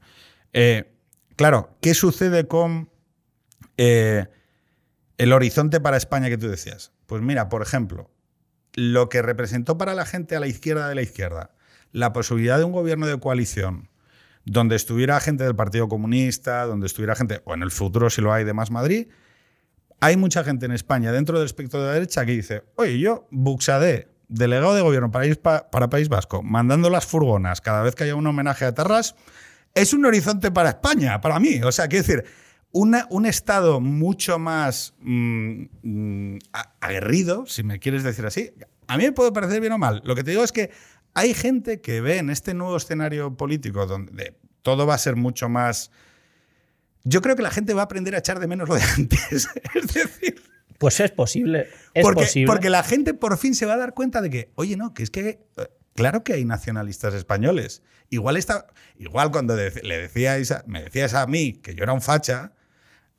[0.52, 0.94] eh,
[1.38, 2.90] claro, ¿qué sucede con
[3.78, 4.28] el
[5.32, 6.92] horizonte para España que tú decías?
[7.06, 8.12] Pues mira, por ejemplo,
[8.74, 11.52] lo que representó para la gente a la izquierda de la izquierda,
[11.92, 13.90] la posibilidad de un gobierno de coalición
[14.46, 18.34] donde estuviera gente del Partido Comunista, donde estuviera gente, o en el futuro si lo
[18.34, 19.08] hay de Más Madrid,
[20.00, 23.28] hay mucha gente en España dentro del espectro de la derecha que dice, oye, yo,
[23.32, 28.06] Buxadé, delegado de gobierno para, Pa- para País Vasco, mandando las furgonas cada vez que
[28.06, 29.16] haya un homenaje a Tarras,
[29.76, 31.62] es un horizonte para España, para mí.
[31.64, 32.24] O sea, quiero decir,
[32.72, 36.38] un Estado mucho más mm, mm,
[36.80, 38.52] aguerrido, si me quieres decir así,
[38.88, 40.02] a mí me puede parecer bien o mal.
[40.06, 40.72] Lo que te digo es que
[41.14, 45.50] hay gente que ve en este nuevo escenario político donde todo va a ser mucho
[45.50, 45.92] más...
[47.04, 49.48] Yo creo que la gente va a aprender a echar de menos lo de antes.
[49.74, 50.42] es decir,
[50.78, 51.68] Pues es posible.
[51.94, 52.48] Es porque, posible.
[52.48, 55.04] porque la gente por fin se va a dar cuenta de que, oye, no, que
[55.04, 57.84] es que eh, claro que hay nacionalistas españoles.
[58.10, 62.02] Igual está, igual cuando le decíais a- me decías a mí que yo era un
[62.02, 62.54] facha,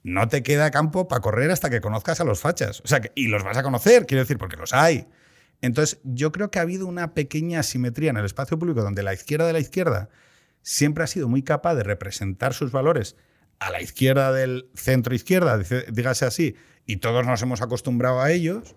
[0.02, 2.80] no te queda campo para correr hasta que conozcas a los fachas.
[2.84, 5.06] O sea, que- y los vas a conocer, quiero decir, porque los hay.
[5.62, 9.12] Entonces, yo creo que ha habido una pequeña asimetría en el espacio público donde la
[9.12, 10.08] izquierda de la izquierda
[10.62, 13.16] siempre ha sido muy capaz de representar sus valores
[13.58, 15.58] a la izquierda del centro izquierda,
[15.88, 16.56] dígase así,
[16.86, 18.74] y todos nos hemos acostumbrado a ellos.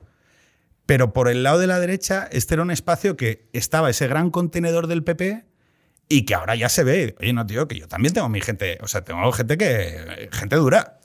[0.85, 4.29] Pero por el lado de la derecha, este era un espacio que estaba ese gran
[4.29, 5.45] contenedor del PP
[6.09, 7.15] y que ahora ya se ve.
[7.21, 10.29] Oye, no, tío, que yo también tengo mi gente, o sea, tengo gente que.
[10.33, 10.99] gente dura.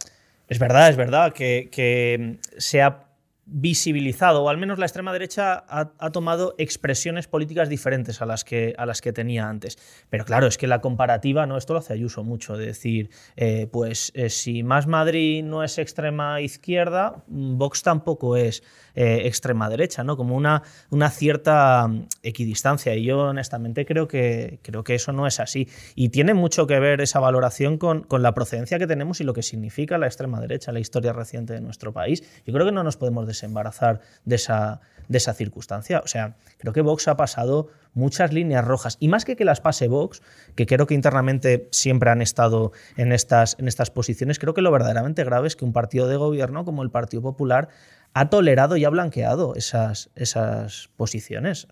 [0.48, 3.07] Es verdad, es verdad que, que se ha
[3.50, 8.74] visibilizado, o al menos la extrema derecha ha, tomado expresiones políticas diferentes a las, que,
[8.76, 9.78] a las que tenía antes.
[10.10, 11.56] Pero claro, es que la comparativa, ¿no?
[11.56, 15.78] esto lo hace Ayuso mucho, de decir, eh, pues eh, si Más Madrid no es
[15.78, 18.62] extrema izquierda, mm, Vox tampoco es
[18.94, 20.16] eh, extrema derecha, ¿no?
[20.16, 22.94] Como una, una cierta mm, equidistancia.
[22.96, 25.68] Y yo honestamente creo que, creo que eso no es así.
[25.94, 29.32] Y tiene mucho que ver esa valoración con, con la procedencia que tenemos y lo
[29.32, 32.22] que significa la extrema derecha, la historia reciente de nuestro país.
[32.44, 36.00] Yo creo que no nos podemos desembarazar de esa, de esa circunstancia.
[36.04, 38.96] O sea, creo que Vox ha pasado muchas líneas rojas.
[39.00, 40.22] Y más que que las pase Vox,
[40.54, 44.70] que creo que internamente siempre han estado en estas, en estas posiciones, creo que lo
[44.70, 47.68] verdaderamente grave es que un partido de gobierno como el Partido Popular
[48.14, 51.68] ha tolerado y ha blanqueado esas, esas posiciones.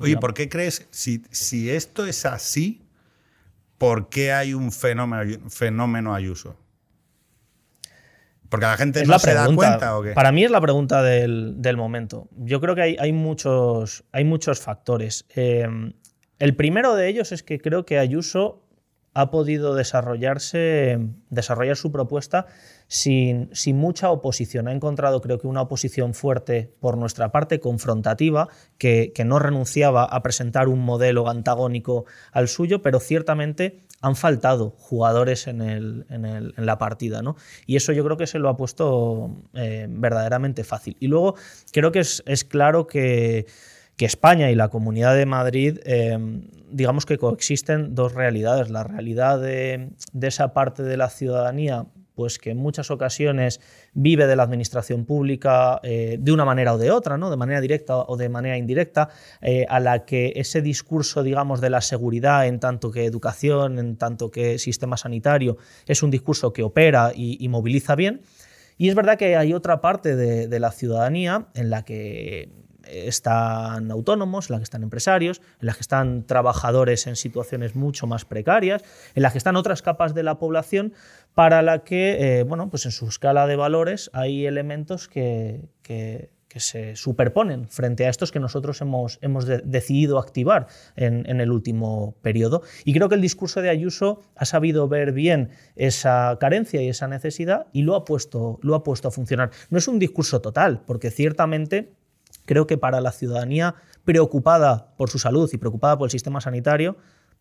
[0.00, 2.82] Oye, ¿por qué crees, si, si esto es así,
[3.78, 6.56] por qué hay un fenómeno, fenómeno Ayuso?
[8.48, 10.12] Porque la gente Es no la se da cuenta o qué.
[10.12, 12.28] Para mí es la pregunta del, del momento.
[12.36, 15.26] Yo creo que hay, hay muchos, hay muchos factores.
[15.34, 15.66] Eh,
[16.38, 18.62] el primero de ellos es que creo que Ayuso
[19.16, 20.98] ha podido desarrollarse,
[21.30, 22.44] desarrollar su propuesta
[22.86, 24.68] sin, sin mucha oposición.
[24.68, 30.04] Ha encontrado, creo que, una oposición fuerte por nuestra parte, confrontativa, que, que no renunciaba
[30.04, 36.66] a presentar un modelo antagónico al suyo, pero ciertamente han faltado jugadores en, el- en
[36.66, 37.36] la partida, ¿no?
[37.66, 40.96] Y eso yo creo que se lo ha puesto eh, verdaderamente fácil.
[41.00, 41.34] Y luego
[41.72, 43.46] creo que es, claro que,
[43.98, 46.18] España y la Comunidad de Madrid, eh,
[46.70, 48.68] digamos que coexisten dos realidades.
[48.70, 49.88] La realidad de
[50.20, 51.86] esa parte de la ciudadanía
[52.16, 53.60] pues que en muchas ocasiones
[53.92, 57.30] vive de la administración pública eh, de una manera o de otra, ¿no?
[57.30, 59.10] de manera directa o de manera indirecta,
[59.42, 63.96] eh, a la que ese discurso, digamos, de la seguridad en tanto que educación, en
[63.96, 68.22] tanto que sistema sanitario, es un discurso que opera y, moviliza bien.
[68.76, 74.48] Y es verdad que hay otra parte de la ciudadanía en la que están autónomos,
[74.48, 78.82] en la que están empresarios, en la que están trabajadores en situaciones mucho más precarias,
[79.14, 80.92] en la que están otras capas de la población
[81.34, 86.34] para la que, eh, bueno, pues en su escala de valores hay elementos que, que-
[86.58, 91.52] se superponen frente a estos que nosotros hemos, hemos de- decidido activar en, en el
[91.52, 92.62] último periodo.
[92.86, 97.08] Y creo que el discurso de Ayuso ha sabido ver bien esa carencia y esa
[97.08, 99.50] necesidad y lo ha puesto, lo ha puesto a funcionar.
[99.68, 101.92] No es un discurso total, porque ciertamente
[102.46, 103.74] creo que para la ciudadanía
[104.04, 106.96] preocupada por su salud y preocupada por el sistema sanitario,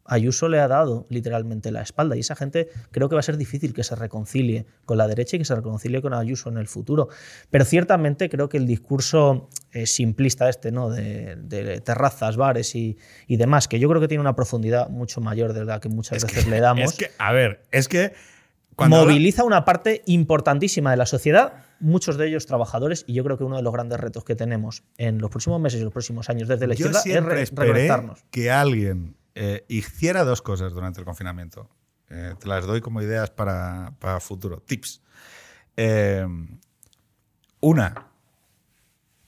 [0.07, 3.37] Ayuso le ha dado literalmente la espalda y esa gente creo que va a ser
[3.37, 6.67] difícil que se reconcilie con la derecha y que se reconcilie con Ayuso en el
[6.67, 7.09] futuro.
[7.49, 10.91] Pero ciertamente creo que el discurso eh, simplista este, ¿no?
[10.91, 12.97] De, terrazas, bares y,
[13.27, 16.47] demás, que yo creo que tiene una profundidad mucho mayor de la que muchas veces
[16.47, 16.91] le damos.
[16.91, 18.13] Es que, a ver, es que...
[18.77, 23.43] moviliza una parte importantísima de la sociedad, muchos de ellos trabajadores, y yo creo que
[23.43, 26.47] uno de los grandes retos que tenemos en los próximos meses y los próximos años
[26.47, 28.23] desde la izquierda es reconectarnos.
[28.31, 31.69] Que alguien eh, hiciera dos cosas durante el confinamiento.
[32.09, 35.01] Eh, te las doy como ideas para, futuro, tips.
[35.75, 36.25] Eh,
[37.59, 38.07] una,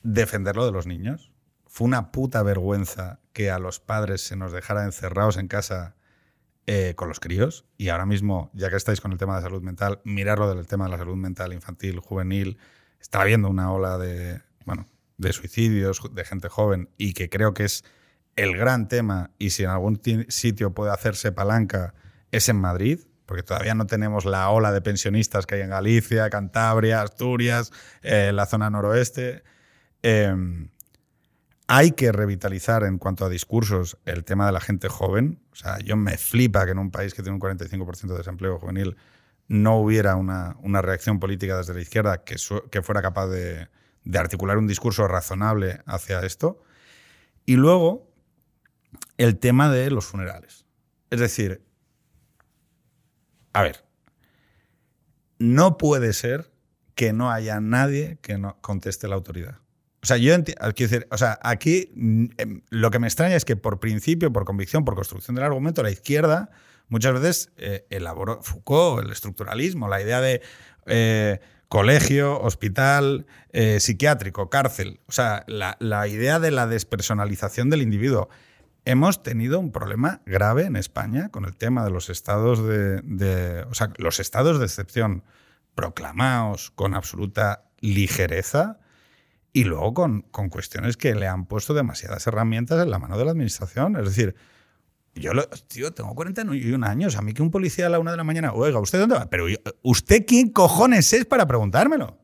[0.04, 1.32] defenderlo de los niños.
[1.66, 5.97] Fue una puta vergüenza que a los padres se nos dejara encerrados en casa
[6.96, 7.66] con los críos.
[7.78, 10.86] Y ahora mismo, ya que estáis con el tema de salud mental, mirarlo del tema
[10.86, 12.58] de la salud mental infantil, juvenil.
[13.00, 14.86] Está habiendo una ola de, bueno,
[15.18, 17.84] de suicidios, de gente joven, y que creo que es
[18.36, 20.00] el gran tema, y si en algún
[20.30, 21.96] sitio puede hacerse palanca,
[22.32, 26.30] es en Madrid, porque todavía no tenemos la ola de pensionistas que hay en Galicia,
[26.30, 29.44] Cantabria, Asturias, eh, la zona noroeste.
[30.02, 30.70] Em,
[31.68, 35.42] hay que revitalizar en cuanto a discursos el tema de la gente joven.
[35.52, 38.58] O sea, yo me flipa que en un país que tiene un 45% de desempleo
[38.58, 38.96] juvenil
[39.50, 42.36] no hubiera una, reacción política desde la izquierda que,
[42.72, 43.68] que fuera capaz de,
[44.04, 46.64] de articular un discurso razonable hacia esto.
[47.46, 48.10] Y luego,
[49.18, 50.66] el tema de los funerales.
[51.10, 51.62] Es decir,
[53.54, 53.86] a ver,
[55.40, 56.52] no puede ser
[56.96, 59.60] que no haya nadie que no conteste la autoridad.
[60.04, 63.46] O sea, yo quiero decir, o sea, aquí mm, em, lo que me extraña es
[63.46, 66.50] que por principio, por convicción, por construcción del argumento, la izquierda
[66.90, 70.42] muchas veces eh, elaboró Foucault, el estructuralismo, la idea de
[70.86, 75.00] eh, colegio, hospital, eh, psiquiátrico, cárcel.
[75.08, 78.30] O sea, la, idea de la despersonalización del individuo
[78.86, 83.74] hemos tenido un problema grave en España con el tema de los estados de, o
[83.74, 85.24] sea, los estados de excepción
[85.76, 88.80] proclamados con absoluta ligereza
[89.58, 93.26] y luego con, con, cuestiones que le han puesto demasiadas herramientas en la mano de
[93.26, 93.96] la administración.
[93.96, 94.36] Es decir,
[95.16, 98.18] yo lo, tío, tengo 41 años, a mí que un policía a la una de
[98.18, 99.32] la mañana, oiga, ¿usted dónde va?
[99.32, 99.48] Pero
[99.82, 102.20] ¿usted quién cojones es para preguntármelo?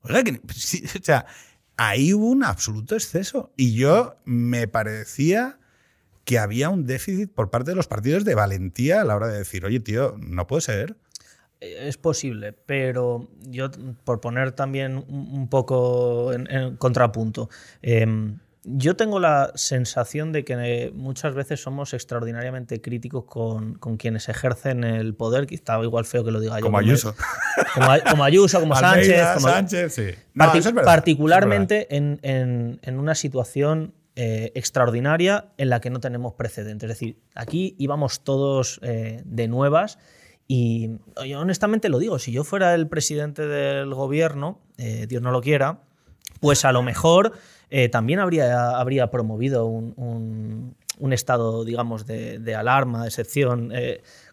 [0.00, 0.32] Oiga, que,
[1.00, 1.26] o sea,
[1.76, 5.60] ahí hubo un absoluto exceso y yo me parecía
[6.24, 9.38] que había un déficit por parte de los partidos de valentía a la hora de
[9.38, 10.96] decir, oye, tío, no puede ser.
[11.60, 13.70] Eh, es posible, pero yo,
[14.04, 17.48] por poner también un poco en, contrapunto,
[17.82, 24.84] em, yo tengo la sensación de que muchas veces somos extraordinariamente críticos con, quienes ejercen
[24.84, 26.64] el poder, que está igual feo que lo diga yo.
[26.64, 27.14] Como Ayuso.
[28.10, 29.26] Como, Ayuso, como Sánchez.
[29.34, 30.10] Como, Sánchez, sí.
[30.84, 36.88] particularmente en, en, una situación eh, extraordinaria en la que no tenemos precedentes.
[36.88, 39.98] Es decir, aquí íbamos todos eh, de nuevas
[40.46, 40.90] y
[41.34, 45.80] honestamente lo digo, si yo fuera el presidente del gobierno, eh, Dios no lo quiera,
[46.40, 47.32] pues a lo mejor
[47.90, 50.76] también habría, habría promovido un,
[51.10, 53.72] estado, digamos, de, alarma, de excepción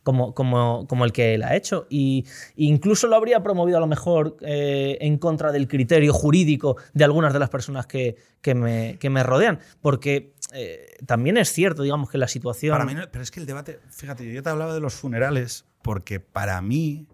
[0.04, 1.86] como, como, como, el que él ha hecho.
[1.90, 7.04] Y incluso lo habría promovido a lo mejor eh, en contra del criterio jurídico de
[7.04, 9.60] algunas de las personas que, que, me, que me, rodean.
[9.82, 12.78] Porque eh, también es cierto, digamos, que la situación.
[12.78, 16.20] Para mí, pero es que el debate, fíjate, yo te hablaba de los funerales, porque
[16.20, 17.08] para mí.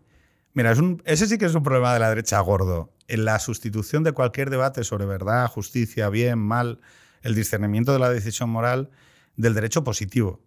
[0.54, 2.92] Mira, es un, ese sí que es un problema de la derecha gordo.
[3.08, 6.80] En la sustitución de cualquier debate sobre verdad, justicia, bien, mal,
[7.22, 8.90] el discernimiento de la decisión moral
[9.36, 10.42] del derecho positivo.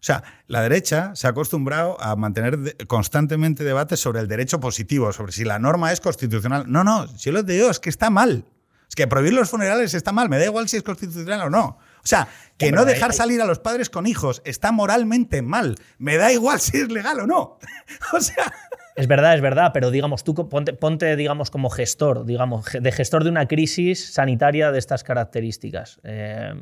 [0.00, 5.12] O sea, la derecha se ha acostumbrado a mantener constantemente debates sobre el derecho positivo,
[5.12, 6.64] sobre si la norma es constitucional.
[6.66, 8.46] No, no, si lo digo es que está mal.
[8.88, 11.78] Es que prohibir los funerales está mal, me da igual si es constitucional o no.
[12.02, 15.76] O sea, que no dejar salir a los padres con hijos está moralmente mal.
[15.98, 17.58] Me da igual si es legal o no.
[18.12, 18.52] o sea.
[18.96, 23.30] Es verdad, es verdad, pero digamos, tú ponte, digamos, como gestor, digamos, de gestor de
[23.30, 26.00] una crisis sanitaria de estas características.
[26.02, 26.52] Eh,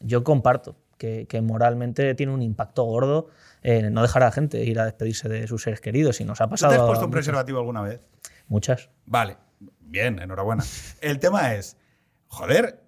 [0.00, 3.28] yo comparto que, moralmente tiene un impacto gordo
[3.62, 6.20] no dejar a la gente ir a despedirse de sus seres queridos.
[6.20, 6.72] Y nos ha pasado.
[6.72, 8.00] ¿Te has puesto un preservativo alguna vez?
[8.48, 8.88] Muchas.
[9.06, 9.36] Vale,
[9.80, 10.64] bien, enhorabuena.
[11.00, 11.76] El tema es,
[12.28, 12.81] joder,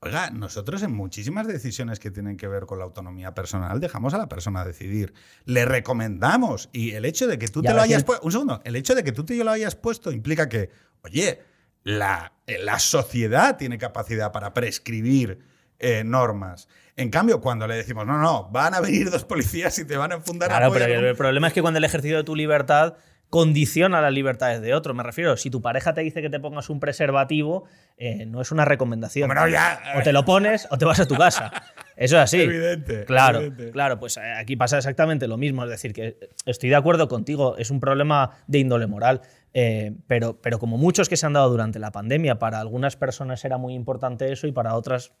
[0.00, 4.18] oiga, nosotros en muchísimas decisiones que tienen que ver con la autonomía personal dejamos a
[4.18, 5.14] la persona decidir.
[5.44, 8.76] Le recomendamos y el hecho de que tú te lo hayas puesto, un segundo, el
[8.76, 10.70] hecho de que tú te lo hayas puesto implica que,
[11.02, 11.40] oye,
[11.82, 15.38] la, la sociedad tiene capacidad para prescribir
[15.78, 16.68] eh, normas.
[16.96, 20.12] En cambio, cuando le decimos, no, no, van a venir dos policías y te van
[20.12, 22.94] a enfundar Claro, pero el problema es que cuando el ejercicio de tu libertad
[23.30, 24.94] condiciona las libertades de otro.
[24.94, 27.64] Me refiero, si tu pareja te dice que te pongas un preservativo,
[27.96, 29.30] eh, no es una recomendación.
[29.50, 31.50] ya, o te lo pones o te vas a tu casa.
[31.96, 32.40] Eso es así.
[32.40, 33.04] Evidente.
[33.04, 33.72] Claro, evidente.
[33.72, 35.64] claro, pues eh, aquí pasa exactamente lo mismo.
[35.64, 39.22] Es decir, que estoy de acuerdo contigo, es un problema de índole moral,
[39.54, 43.44] eh, pero, pero como muchos que se han dado durante la pandemia, para algunas personas
[43.44, 45.12] era muy importante eso y para otras.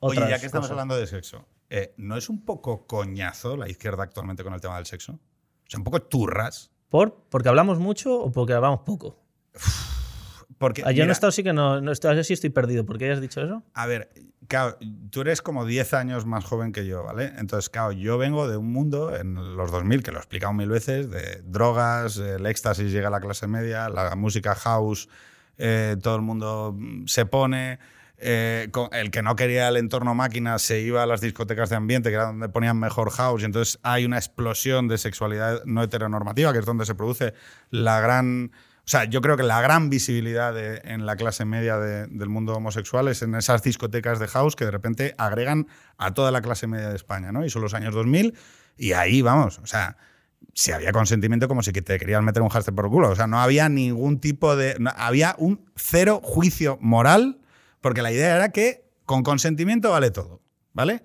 [0.00, 0.72] Oye, otras ya que estamos cosas.
[0.72, 4.76] hablando de sexo, eh, ¿no es un poco coñazo la izquierda actualmente con el tema
[4.76, 5.12] del sexo?
[5.12, 6.70] O sea, un poco turras.
[6.88, 7.24] ¿Por?
[7.28, 9.18] ¿Porque hablamos mucho o porque hablamos poco?
[10.58, 12.84] Porque, Ah, Yo no he estado, sí que no, no estoy, sí estoy perdido.
[12.84, 13.62] ¿Por qué has dicho eso?
[13.74, 14.10] A ver,
[14.48, 14.76] claro,
[15.10, 17.32] tú eres como 10 años más joven que yo, ¿vale?
[17.38, 20.68] Entonces, claro, yo vengo de un mundo en los 2000, que lo he explicado mil
[20.68, 25.08] veces, de drogas, el éxtasis llega a la clase media, la música house,
[25.58, 26.76] eh, todo el mundo
[27.06, 27.78] se pone.
[28.20, 32.08] Eh, el que no quería el entorno máquina se iba a las discotecas de ambiente,
[32.10, 36.52] que era donde ponían mejor house, y entonces hay una explosión de sexualidad no heteronormativa,
[36.52, 37.34] que es donde se produce
[37.70, 38.50] la gran
[38.84, 42.30] o sea, yo creo que la gran visibilidad de- en la clase media de- del
[42.30, 45.66] mundo homosexual es en esas discotecas de house que de repente agregan
[45.98, 47.44] a toda la clase media de España, ¿no?
[47.44, 48.32] Y son los años 2000
[48.78, 49.98] y ahí, vamos, o sea,
[50.54, 53.10] si había consentimiento como si te querían meter un hámster por el culo.
[53.10, 54.74] O sea, no había ningún tipo de...
[54.78, 57.37] no- había un cero juicio moral
[57.80, 61.02] porque la idea era que con consentimiento vale todo, ¿vale?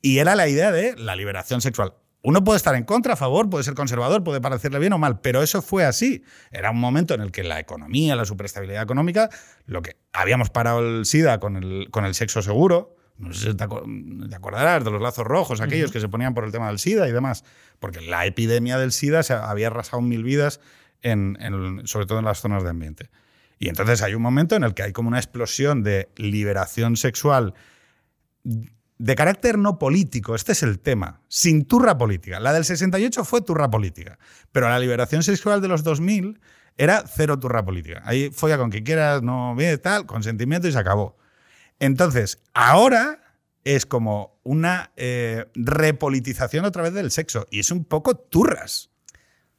[0.00, 1.94] Y era la idea de la liberación sexual.
[2.24, 5.20] Uno puede estar en contra, a favor, puede ser conservador, puede parecerle bien o mal,
[5.20, 6.22] pero eso fue así.
[6.52, 9.28] Era un momento en el que la economía, la superestabilidad económica,
[9.66, 12.96] lo que habíamos parado el SIDA con el, con el sexo seguro.
[13.18, 13.64] No sé si te,
[14.34, 17.12] acordarás de los lazos rojos, aquellos que se ponían por el tema del SIDA y
[17.12, 17.44] demás.
[17.80, 20.60] Porque la epidemia del SIDA se había arrasado mil vidas,
[21.02, 23.10] en, en- sobre todo en las zonas de ambiente.
[23.62, 27.54] Y entonces hay un momento en el que hay como una explosión de liberación sexual
[28.42, 32.40] de carácter no político, este es el tema, sin turra política.
[32.40, 34.18] La del 68 fue turra política,
[34.50, 36.40] pero la liberación sexual de los 2000
[36.76, 38.02] era cero turra política.
[38.04, 41.16] Ahí folla con quien quieras, no ve tal, consentimiento y se acabó.
[41.78, 48.16] Entonces, ahora es como una eh, repolitización otra vez del sexo y es un poco
[48.16, 48.91] turras.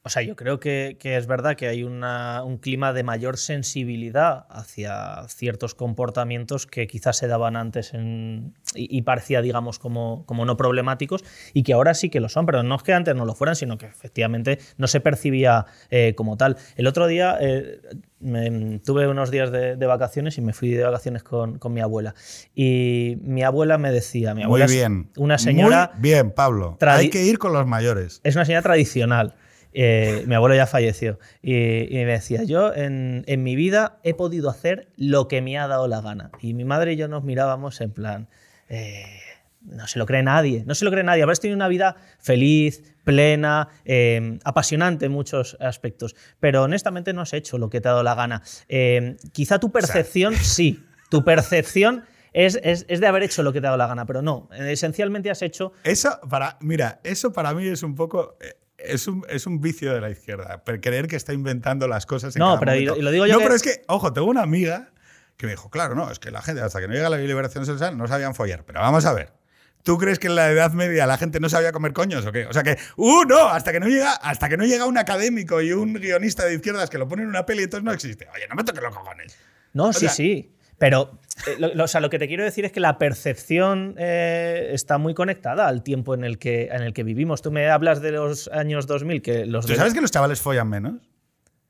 [0.06, 3.38] O sea, yo creo que, que es verdad que hay una- un clima de mayor
[3.38, 10.26] sensibilidad hacia ciertos comportamientos que quizás se daban antes en- y, y parecía, digamos, como,
[10.26, 11.24] como no problemáticos
[11.54, 13.56] y que ahora sí que lo son, pero no es que antes no lo fueran,
[13.56, 16.58] sino que efectivamente no se percibía eh, como tal.
[16.76, 17.80] El otro día eh,
[18.20, 21.80] me- tuve unos días de, de vacaciones y me fui de vacaciones con, con mi
[21.80, 22.14] abuela.
[22.54, 25.12] Y mi abuela me decía, mi Muy abuela es bien.
[25.16, 25.92] una señora...
[25.94, 26.78] Muy bien, Pablo.
[26.82, 28.20] Hay que ir con los mayores.
[28.26, 29.36] es una señora tradicional.
[29.74, 31.20] Eh, mi abuelo ya falleció.
[31.42, 31.54] Y,
[31.90, 35.68] y me decía, yo en, en mi vida he podido hacer lo que me ha
[35.68, 36.32] dado la gana.
[36.42, 38.28] Y mi madre y yo nos mirábamos en plan,
[38.70, 39.06] eh,
[39.62, 41.24] no se lo cree nadie, no se lo cree nadie.
[41.24, 46.16] Habrás tenido una vida feliz, plena, eh, apasionante en muchos aspectos.
[46.40, 48.42] Pero honestamente no has hecho lo que te ha dado la gana.
[49.32, 50.84] Quizá tu percepción, sí.
[51.10, 52.04] Tu percepción...
[52.36, 54.50] Es, es- es de haber hecho lo que te ha dado la gana, pero no.
[54.58, 58.38] Esencialmente has hecho Eso para, mira, eso para mí es un poco.
[58.84, 62.40] Es un, es un vicio de la izquierda, creer que está inventando las cosas en
[62.40, 62.94] No, cada pero y momento.
[62.96, 64.92] lo- y lo digo yo No, que- pero es que, ojo, tengo una amiga
[65.38, 67.66] que me dijo, claro, no, es que la gente hasta que no llega la liberación
[67.66, 68.64] sexual no sabían follar.
[68.66, 69.34] Pero vamos a ver.
[69.84, 72.46] ¿Tú crees que en la Edad Media la gente no sabía comer coños o qué?
[72.46, 73.50] O sea que, ¡uh, no!
[73.50, 76.90] Hasta que no llega, hasta que no llega un académico y un guionista de izquierdas
[76.90, 78.28] que lo pone en una peli, entonces no existe.
[78.34, 79.38] Oye, no me toques los cojones.
[79.74, 80.53] No, sí, sea- sí.
[80.78, 83.96] Pero eh, lo, lo- o sea, lo que te quiero decir es que la percepción
[83.98, 87.42] eh, está muy conectada al tiempo en el, que, en el que vivimos.
[87.42, 90.68] Tú me hablas de los años 2000, que los ¿Tú sabes que los chavales follan
[90.70, 90.96] menos?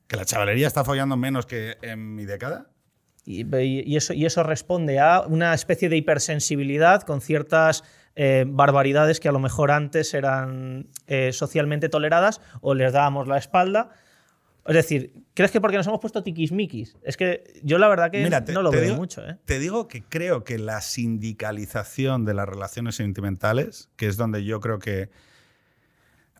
[0.06, 2.66] ¿Que la chavalería está follando menos que en mi década?
[3.26, 3.42] y,
[3.90, 7.82] y eso, y eso responde a una especie de hipersensibilidad con ciertas
[8.16, 10.88] eh, barbaridades que a lo mejor antes eran
[11.32, 13.90] socialmente toleradas o les dábamos la espalda.
[14.66, 16.96] Es decir, ¿crees que porque nos hemos puesto tiquismiquis?
[17.02, 19.22] Es que yo la verdad que Mira, te- no lo veo digo- mucho.
[19.28, 19.36] ¿eh?
[19.44, 24.60] Te digo que creo que la sindicalización de las relaciones sentimentales, que es donde yo
[24.60, 25.10] creo que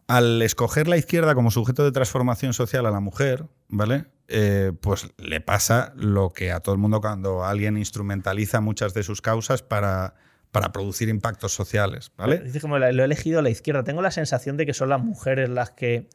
[0.07, 4.07] al escoger la izquierda como sujeto de transformación social a la mujer, ¿vale?
[4.29, 9.03] Eh, pues le pasa lo que a todo el mundo cuando alguien instrumentaliza muchas de
[9.03, 10.15] sus causas para,
[10.51, 12.39] para producir impactos sociales, ¿vale?
[12.39, 13.85] Dices como lo he elegido a la izquierda.
[13.85, 16.09] Tengo la sensación de que son las mujeres las que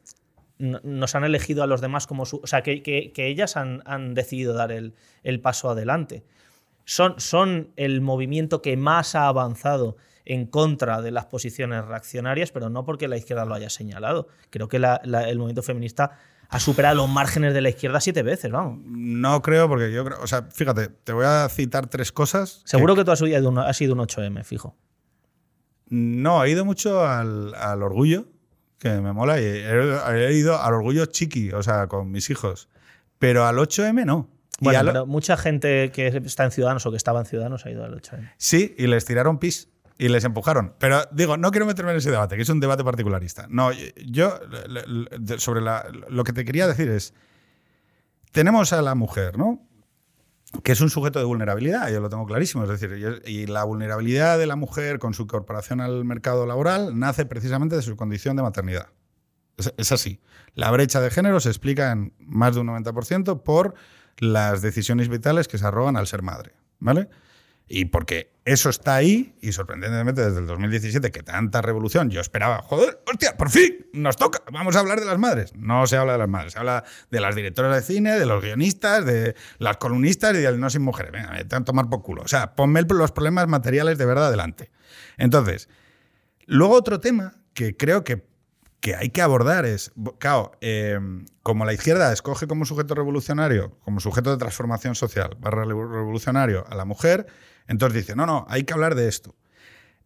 [0.60, 2.40] nos han elegido a los demás como su.
[2.42, 6.22] O sea, que, que- que ellas han, han decidido dar el, el paso adelante.
[6.84, 12.68] Son, son el movimiento que más ha avanzado en contra de las posiciones reaccionarias, pero
[12.68, 14.28] no porque la izquierda lo haya señalado.
[14.50, 16.12] Creo que la- la- el movimiento feminista
[16.48, 18.80] ha superado los márgenes de la izquierda siete veces, vamos.
[18.84, 22.62] No creo, porque yo creo, o sea, fíjate, te voy a citar tres cosas.
[22.64, 24.76] Seguro que tú has sido un, has sido un 8M, fijo.
[25.88, 28.26] No, he ido mucho al, al orgullo,
[28.80, 32.68] que me mola, y he, he ido al orgullo chiqui, o sea, con mis hijos.
[33.18, 34.28] Pero al 8M no.
[34.58, 37.70] Y Bueno, pero mucha gente que está en Ciudadanos o que estaba en Ciudadanos ha
[37.70, 38.32] ido al 8M.
[38.38, 39.68] Sí, y les tiraron pis.
[39.98, 40.74] y les empujaron.
[40.78, 43.46] Pero digo, no quiero meterme en ese debate, que es un debate particularista.
[43.50, 43.70] No,
[44.06, 44.40] yo
[45.36, 47.12] sobre lo que te quería decir es,
[48.32, 49.66] tenemos a la mujer, ¿no?
[50.62, 52.64] Que es un sujeto de vulnerabilidad, yo lo tengo clarísimo.
[52.64, 57.24] Es decir, y la vulnerabilidad de la mujer con su incorporación al mercado laboral nace
[57.24, 58.88] precisamente de su condición de maternidad.
[59.76, 60.20] Es, así.
[60.54, 63.74] La brecha de género se explica en más de un 90% por
[64.18, 66.52] las decisiones vitales que se arrogan al ser madre.
[66.78, 67.08] ¿Vale?
[67.72, 72.62] Y porque eso está ahí, y sorprendentemente desde el 2017, que tanta revolución, yo esperaba,
[72.62, 75.52] joder, hostia, por fin, nos toca, vamos a hablar de las madres.
[75.54, 78.42] No se habla de las madres, se habla de las directoras de cine, de los
[78.42, 81.12] guionistas, de las columnistas y del no sin mujeres.
[81.12, 82.22] Venga, me a tomar por culo.
[82.22, 84.72] O sea, ponme los problemas materiales de verdad adelante.
[85.16, 85.68] Entonces,
[86.46, 88.26] luego otro tema que creo que,
[88.80, 94.00] que hay que abordar es, claro, em, como la izquierda escoge como sujeto revolucionario, como
[94.00, 97.28] sujeto de transformación social, barra revolucionario a la mujer,
[97.68, 99.36] entonces dice, no, no, hay que hablar de esto.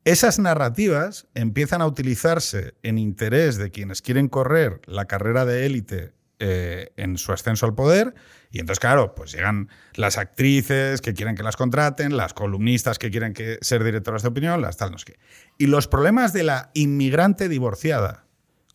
[0.05, 6.13] Esas narrativas empiezan a utilizarse en interés de quienes quieren correr la carrera de élite
[6.41, 8.15] eh, en su ascenso al poder.
[8.51, 13.11] Y entonces, claro, pues llegan las actrices que quieren que las contraten, las columnistas que
[13.11, 15.19] quieren que ser directoras de opinión, las tal, no sé qué.
[15.57, 18.27] Y los problemas de la inmigrante divorciada,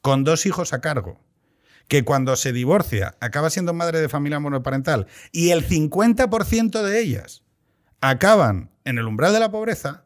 [0.01, 1.21] con dos hijos a cargo,
[1.87, 7.43] que cuando se divorcia acaba siendo madre de familia monoparental y el 50% de ellas
[8.01, 10.03] acaban en el umbral de la pobreza,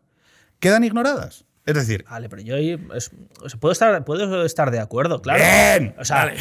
[0.60, 1.46] quedan ignoradas.
[1.66, 2.04] Es decir.
[2.10, 2.78] Vale, pero yo ahí
[3.60, 5.40] puedo, estar, puedo estar de acuerdo, claro.
[5.42, 6.34] Bien, o sea,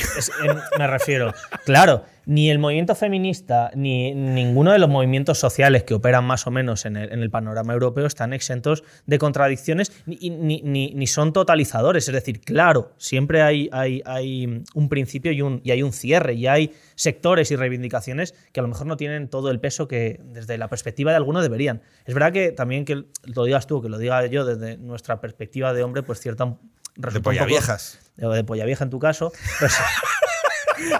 [0.78, 1.32] me refiero.
[1.64, 6.50] Claro, ni el movimiento feminista ni ninguno de los movimientos sociales que operan más o
[6.50, 12.08] menos en el, panorama europeo están exentos de contradicciones ni, ni, son totalizadores.
[12.08, 16.34] Es decir, claro, siempre hay, hay, hay un principio y, un, y hay un cierre
[16.34, 20.20] y hay sectores y reivindicaciones que a lo mejor no tienen todo el peso que
[20.24, 21.82] desde la perspectiva de alguno deberían.
[22.04, 25.72] Es verdad que también que lo digas tú, que lo diga yo desde nuestra perspectiva
[25.72, 26.56] de hombre, pues cierta...
[26.94, 27.98] De polla viejas.
[28.16, 29.32] De, polla vieja en tu caso.
[29.58, 29.74] Pues,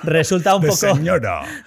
[0.02, 0.86] resulta un poco.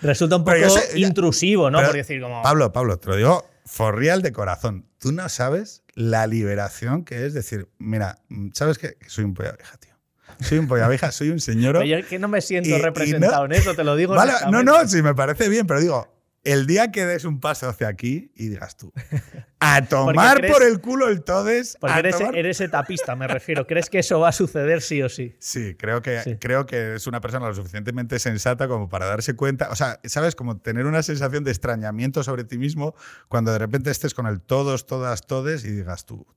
[0.01, 0.57] Resulta un poco
[0.95, 1.81] intrusivo, ¿no?
[1.81, 2.41] Por decir como.
[2.41, 4.85] Pablo, Pablo, te lo digo forreal de corazón.
[4.99, 8.19] Tú no sabes la liberación que es decir, mira,
[8.53, 8.95] ¿sabes qué?
[8.95, 9.93] Que soy un polla vieja, tío.
[10.39, 11.83] Soy un polla vieja, soy un señor.
[11.85, 14.15] Yo que no me siento representado en eso, te lo digo.
[14.15, 16.14] Vale, no, no, sí, me parece bien, pero digo,
[16.45, 18.93] el día que des un paso hacia aquí y digas tú,
[19.59, 21.75] a tomar por el culo el todes.
[21.81, 21.99] Porque
[22.33, 23.65] eres, etapista, me refiero.
[23.65, 25.35] ¿Crees que eso va a suceder sí o sí?
[25.39, 29.69] Sí, creo que, creo que es una persona lo suficientemente sensata como para darse cuenta.
[29.71, 30.35] O sea, ¿sabes?
[30.35, 32.95] Como tener una sensación de extrañamiento sobre ti mismo
[33.27, 36.27] cuando de repente estés con el todos, todas, todes y digas tú,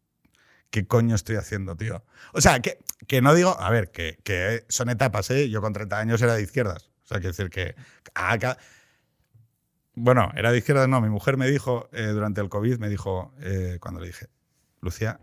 [0.70, 2.02] ¿qué coño estoy haciendo, tío?
[2.32, 5.50] O sea, que, que no digo, a ver, que, que, son etapas, ¿eh?
[5.50, 6.90] Yo con 30 años era de izquierdas.
[7.04, 7.74] O sea, quiero decir que.
[10.00, 11.00] Bueno, era de izquierda, no.
[11.00, 14.26] Mi mujer me dijo, eh, durante el COVID, me dijo, eh, cuando le dije,
[14.80, 15.20] Lucía,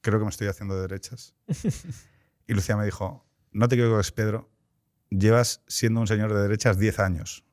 [0.00, 1.34] creo que me estoy haciendo de derechas.
[2.46, 4.50] y Lucía me dijo, no te es Pedro,
[5.10, 7.44] llevas siendo un señor de derechas 10 años,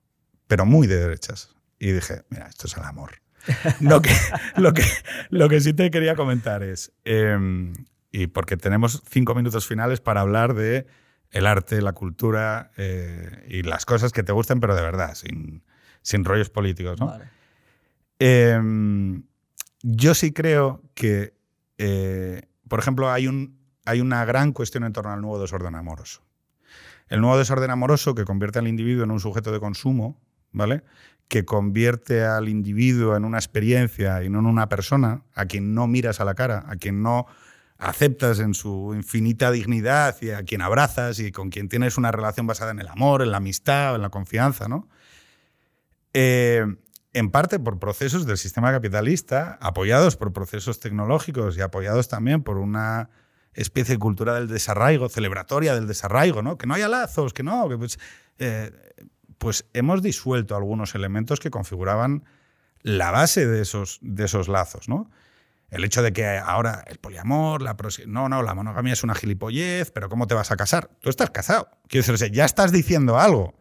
[0.48, 1.56] pero muy de derechas.
[1.80, 3.22] Y dije, mira, esto es el amor.
[3.80, 4.16] lo, que,
[4.58, 4.84] lo, que,
[5.30, 7.74] lo que sí te quería comentar es, em,
[8.12, 10.86] y porque tenemos cinco minutos finales para hablar de
[11.32, 15.64] el arte, la cultura eh, y las cosas que te gusten, pero de verdad, sin,
[16.02, 17.00] sin rollos políticos.
[17.00, 17.14] ¿no?
[18.20, 19.24] Em,
[19.82, 21.34] yo sí creo que,
[21.78, 26.22] eh, por ejemplo, hay, un, hay una gran cuestión en torno al nuevo desorden amoroso.
[27.08, 30.20] El nuevo desorden amoroso que convierte al individuo en un sujeto de consumo,
[30.52, 30.84] ¿vale?
[31.28, 35.88] Que convierte al individuo en una experiencia y no en una persona a quien no
[35.88, 37.26] miras a la cara, a quien no
[37.78, 42.46] aceptas en su infinita dignidad y a quien abrazas y con quien tienes una relación
[42.46, 44.88] basada en el amor, en la amistad, en la confianza, ¿no?
[46.14, 46.66] Eh,
[47.14, 52.58] en parte por procesos del sistema capitalista, apoyados por procesos tecnológicos y apoyados también por
[52.58, 53.10] una
[53.54, 56.58] especie de cultura del desarraigo, celebratoria del desarraigo, ¿no?
[56.58, 58.00] Que no haya lazos, que no, pues,
[58.38, 58.72] eh,
[59.38, 62.24] pues hemos disuelto algunos elementos que configuraban
[62.82, 65.12] la base de esos, de esos lazos, ¿no?
[65.70, 69.92] El hecho de que ahora el poliamor, la no, no, la monogamia es una gilipollez,
[69.92, 70.90] pero ¿cómo te vas a casar?
[71.00, 71.70] Tú estás casado.
[71.88, 73.56] Quiero decir, ya estás diciendo algo.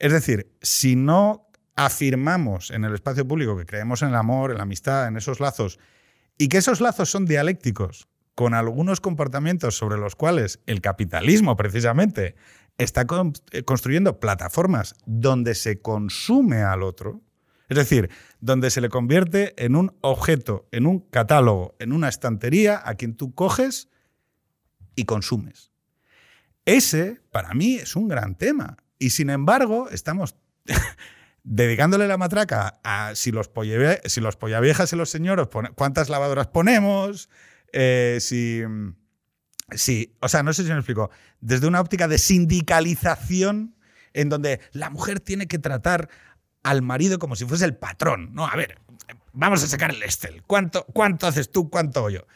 [0.00, 1.45] Es decir, si no
[1.76, 5.40] afirmamos en el espacio público que creemos en el amor, en la amistad, en esos
[5.40, 5.78] lazos,
[6.38, 12.34] y que esos lazos son dialécticos con algunos comportamientos sobre los cuales el capitalismo precisamente
[12.78, 13.06] está
[13.52, 17.22] eh, construyendo plataformas donde se consume al otro,
[17.68, 18.10] es decir,
[18.40, 23.16] donde se le convierte en un objeto, en un catálogo, en una estantería a quien
[23.16, 23.88] tú coges
[24.94, 25.72] y consumes.
[26.64, 28.76] Ese, para mí, es un gran tema.
[28.98, 30.36] Y sin embargo, estamos
[31.48, 33.50] dedicándole la matraca a si los,
[34.06, 37.30] si los pollaviejas y los señores, cuántas lavadoras ponemos,
[37.72, 38.62] Eh, si,
[40.20, 41.10] o sea, no sé si me explico.
[41.40, 43.74] Desde una óptica de sindicalización,
[44.14, 46.08] en donde la mujer tiene que tratar
[46.62, 48.32] al marido como si fuese el patrón.
[48.32, 48.78] No, a ver,
[49.32, 50.42] vamos a sacar el Estel.
[50.46, 51.68] ¿Cuánto, cuánto haces tú?
[51.68, 52.26] ¿Cuánto yo?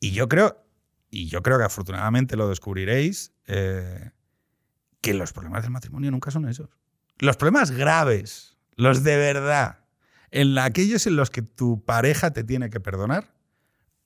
[0.00, 0.64] Y yo creo,
[1.10, 4.12] y yo creo que afortunadamente lo descubriréis, eh,
[5.00, 6.70] que los problemas del matrimonio nunca son esos.
[7.18, 9.78] Los problemas graves, los de verdad,
[10.30, 13.32] en aquellos en los que tu pareja te tiene que perdonar,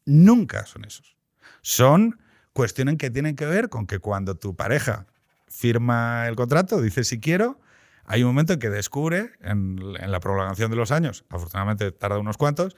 [0.05, 1.17] nunca son esos.
[1.63, 2.21] Son
[2.53, 5.07] cuestiones que tienen que ver con que cuando tu pareja
[5.49, 7.61] firma el contrato, dice si quiero,
[8.05, 12.19] hay un momento en que descubre, en, en la prolongación de los años, afortunadamente tarda
[12.19, 12.77] unos cuantos,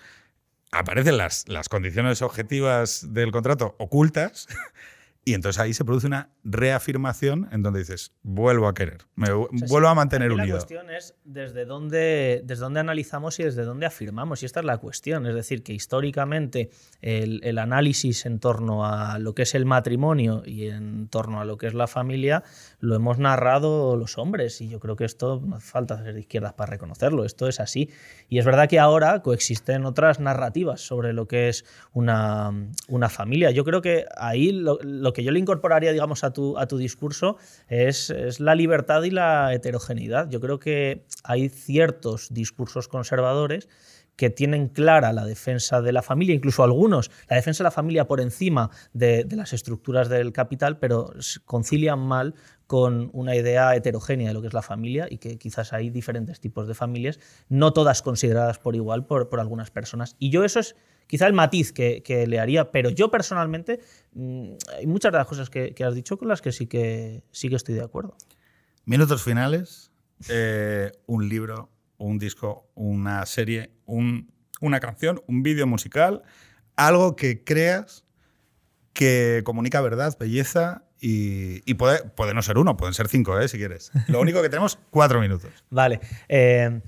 [0.72, 4.49] aparecen las, las condiciones objetivas del contrato ocultas
[5.23, 9.49] y entonces ahí se produce una reafirmación en donde dices, vuelvo a querer, me O
[9.55, 10.47] sea, vuelvo sí, a mantener unido.
[10.47, 14.43] La cuestión es desde dónde, desde dónde analizamos y desde dónde afirmamos.
[14.43, 15.27] Y esta es la cuestión.
[15.27, 16.71] Es decir, que históricamente
[17.03, 21.45] el, el análisis en torno a lo que es el matrimonio y en torno a
[21.45, 22.43] lo que es la familia
[22.79, 24.61] lo hemos narrado los hombres.
[24.62, 27.27] Y yo creo que esto no hace falta ser de izquierdas para reconocerlo.
[27.27, 27.91] Esto es así.
[28.31, 32.53] Y es verdad que ahora coexisten otras narrativas sobre lo que es una,
[32.89, 33.51] una familia.
[33.51, 36.79] Yo creo que ahí lo, lo que yo le incorporaría, digamos, a tu, a tu
[36.79, 37.37] discurso
[37.68, 40.29] es, es la libertad y la heterogeneidad.
[40.31, 43.68] Yo creo que hay ciertos discursos conservadores
[44.16, 48.07] que tienen clara la defensa de la familia, incluso algunos, la defensa de la familia
[48.07, 51.14] por encima de, de las estructuras del capital, pero
[51.47, 52.35] concilian mal
[52.66, 56.39] con una idea heterogénea de lo que es la familia y que quizás hay diferentes
[56.39, 57.18] tipos de familias,
[57.49, 60.16] no todas consideradas por igual por, por algunas personas.
[60.18, 60.77] Y yo eso es
[61.11, 63.81] quizá el matiz que, que le haría, pero yo personalmente
[64.13, 67.25] mm, hay muchas de las cosas que, que has dicho con las que sí que,
[67.33, 68.17] sí que estoy de acuerdo.
[68.85, 69.91] Minutos finales,
[70.29, 74.31] eh, un libro, un disco, una serie, un-
[74.61, 76.23] una canción, un vídeo musical,
[76.77, 78.05] algo que creas
[78.93, 83.49] que comunica verdad, belleza y, y puede, puede no ser uno, pueden ser cinco, eh,
[83.49, 83.91] si quieres.
[84.09, 85.51] Lo único que tenemos, cuatro minutos.
[85.71, 86.01] Vale.
[86.29, 86.81] eh,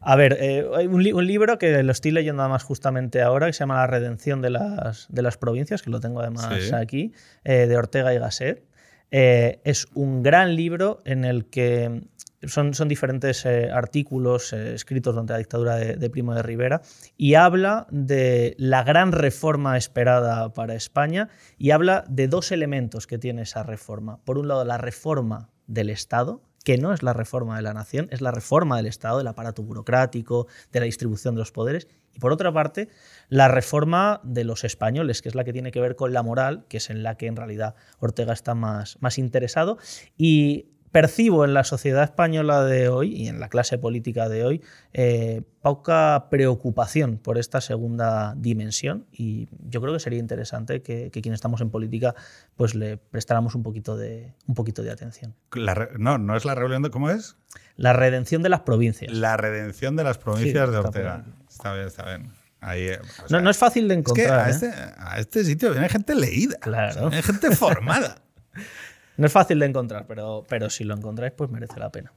[0.00, 3.46] a ver, eh, hay un, li- un libro que lo estoy leyendo además justamente ahora,
[3.46, 6.74] que se llama La redención de las, de las provincias, que lo tengo además Sí.
[6.74, 7.12] aquí,
[7.44, 8.64] eh, de Ortega y Gasset.
[9.10, 12.04] Eh, es un gran libro en el que
[12.46, 16.80] son, son diferentes artículos escritos durante la dictadura de, de Primo de Rivera
[17.16, 21.28] y habla de la gran reforma esperada para España
[21.58, 24.18] y habla de dos elementos que tiene esa reforma.
[24.24, 28.08] Por un lado, la reforma del Estado, que no es la reforma de la nación,
[28.10, 31.88] es la reforma del Estado, del aparato burocrático, de la distribución de los poderes.
[32.14, 32.88] Y por otra parte,
[33.28, 36.64] la reforma de los españoles, que es la que tiene que ver con la moral,
[36.68, 39.78] que es en la que en realidad Ortega está más, más interesado.
[40.16, 44.62] Y percibo en la sociedad española de hoy y en la clase política de hoy
[44.92, 51.22] eh, poca preocupación por esta segunda dimensión y yo creo que sería interesante que, que
[51.22, 52.14] quienes estamos en política
[52.56, 55.34] pues le prestáramos un poquito de, un poquito de atención.
[55.52, 56.90] La no, no es la rebelión de.
[56.90, 57.36] ¿Cómo es?
[57.76, 59.12] La redención de las provincias.
[59.12, 61.24] La redención de las provincias Sí, de Ortega.
[61.48, 62.32] Está bien, está bien.
[62.60, 64.40] Ahí, o no, sea, no es fácil de es que encontrar.
[64.40, 64.50] a, ¿eh?
[64.50, 66.56] este, a este sitio viene gente leída.
[66.60, 66.90] Claro.
[66.90, 68.16] O sea, viene gente formada.
[69.20, 72.12] No es fácil de encontrar, pero, pero si lo encontráis, pues merece la pena.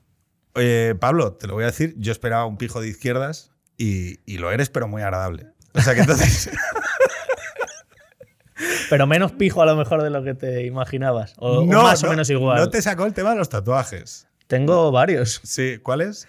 [0.55, 4.37] Oye, Pablo, te lo voy a decir, yo esperaba un pijo de izquierdas y, y
[4.37, 5.47] lo eres, pero muy agradable.
[5.73, 6.49] O sea que entonces.
[8.89, 11.33] Pero menos pijo a lo mejor de lo que te imaginabas.
[11.39, 12.59] O, o más o menos igual.
[12.59, 14.27] No te sacó el tema de los tatuajes.
[14.47, 15.41] Tengo varios.
[15.43, 16.27] Sí, ¿cuáles?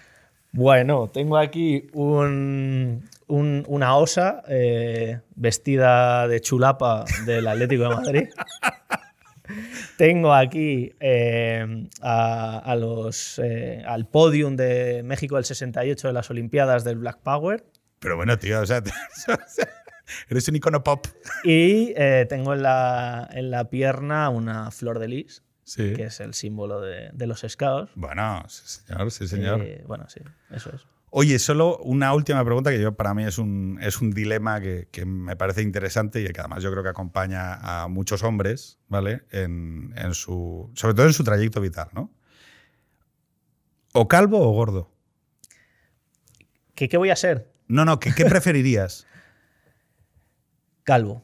[0.52, 8.28] Bueno, tengo aquí un, un- una osa eh, vestida de chulapa del Atlético de Madrid.
[9.98, 16.30] tengo aquí eh, a, a los, eh, al podium de México del 68 de las
[16.30, 17.64] Olimpiadas del Black Power.
[17.98, 18.82] Pero bueno, tío, o sea,
[20.28, 21.06] eres un icono pop.
[21.44, 25.94] Y eh, tengo en la, en la pierna una flor de lis, Sí.
[25.94, 27.90] que es el símbolo de, de los scouts.
[27.94, 29.66] Bueno, sí, señor, sí, señor.
[29.86, 30.86] Bueno, sí, eso es.
[31.16, 34.88] Oye, solo una última pregunta que yo para mí es un, es un dilema que,
[34.90, 39.22] que me parece interesante y que además yo creo que acompaña a muchos hombres, ¿vale?
[39.30, 42.10] En, en su, sobre todo en su trayecto vital, ¿no?
[43.92, 44.90] ¿O calvo o gordo?
[46.74, 47.48] ¿Qué, ¿Qué voy a ser?
[47.68, 49.06] No, no, ¿qué, qué preferirías?
[50.82, 51.22] Calvo.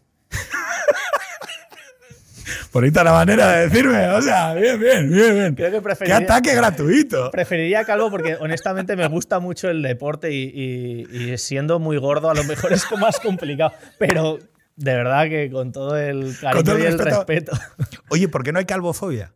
[2.72, 5.54] Bonita la manera de decirme, o sea, bien, bien, bien, bien.
[5.56, 7.30] Creo que ¡Qué preferiría, ataque gratuito!
[7.32, 12.30] preferiría calvo porque honestamente me gusta mucho el deporte y, y- y siendo muy gordo
[12.30, 13.72] a lo mejor es más complicado.
[13.98, 14.38] Pero
[14.76, 17.52] de verdad que con todo el cariño todo el y el respeto.
[17.52, 18.00] respeto.
[18.08, 19.32] Oye, ¿por qué no hay calvofobia?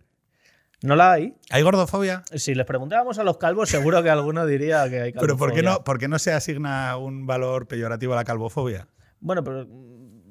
[0.83, 1.35] ¿No la hay?
[1.51, 2.23] ¿Hay gordofobia?
[2.35, 5.21] Si les preguntábamos a los calvos, seguro que alguno diría que hay calvofobia.
[5.21, 8.87] ¿Pero por qué, no, por qué no se asigna un valor peyorativo a la calvofobia?
[9.21, 9.67] Bueno, pero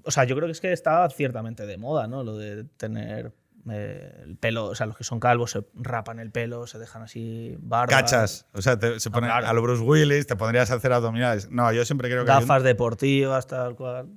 [0.06, 2.24] O sea, yo creo que es que está ciertamente de moda, ¿no?
[2.24, 3.32] Lo de tener
[3.70, 7.04] eh, el pelo, o sea, los que son calvos se rapan el pelo, se dejan
[7.04, 7.88] así barba.
[7.96, 8.46] Cachas.
[8.54, 9.48] O sea, te- se pone claro.
[9.48, 11.50] a lo Bruce Willis, te pondrías a hacer abdominales.
[11.50, 12.32] No, yo siempre creo que.
[12.32, 14.10] un- Gafas deportivas, tal cual.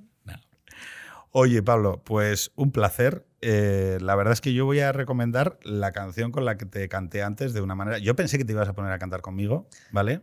[1.31, 3.25] Oye, Pablo, pues un placer.
[3.41, 6.87] Eh, la verdad es que yo voy a recomendar la canción con la que te
[6.89, 7.99] canté antes de una manera.
[7.99, 10.21] Yo pensé que te ibas a poner a cantar conmigo, ¿vale?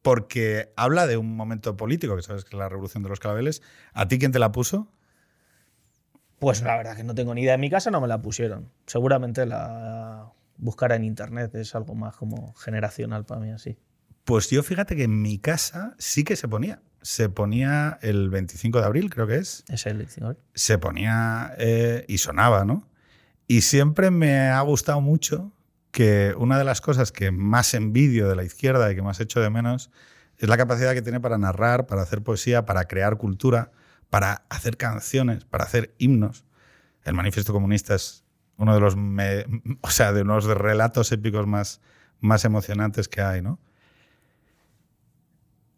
[0.00, 3.62] Porque habla de un momento político, que sabes que es la revolución de los claveles.
[3.92, 4.88] ¿A ti quién te la puso?
[6.38, 7.54] Pues la verdad que no tengo ni idea.
[7.54, 8.70] En mi casa no me la pusieron.
[8.86, 11.54] Seguramente la buscara en internet.
[11.54, 13.76] Es algo más como generacional para mí así.
[14.24, 16.82] Pues yo fíjate que en mi casa sí que se ponía.
[17.02, 19.64] Se ponía el 25 de abril, creo que es.
[19.68, 20.40] Es el diccionario.
[20.54, 22.88] Se ponía eh, y sonaba, ¿no?
[23.46, 25.52] Y siempre me ha gustado mucho
[25.90, 29.40] que una de las cosas que más envidio de la izquierda y que más echo
[29.40, 29.90] de menos
[30.38, 33.70] es la capacidad que tiene para narrar, para hacer poesía, para crear cultura,
[34.14, 36.44] para hacer canciones, para hacer himnos.
[37.02, 38.24] El manifiesto comunista es
[38.58, 38.94] uno de los,
[39.80, 41.80] o sea, de unos relatos épicos más,
[42.20, 43.58] más emocionantes que hay, ¿no?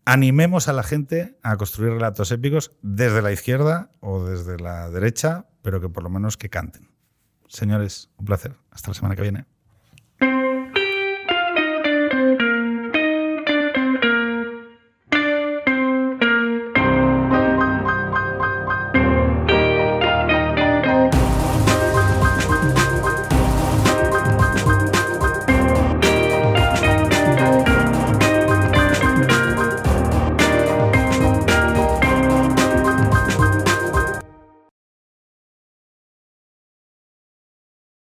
[0.04, 5.46] Animemos a la gente a construir relatos épicos desde la izquierda o desde la derecha,
[5.62, 6.90] pero que por lo menos que canten.
[7.48, 8.54] Señores, un placer.
[8.70, 9.46] Hasta la semana que viene.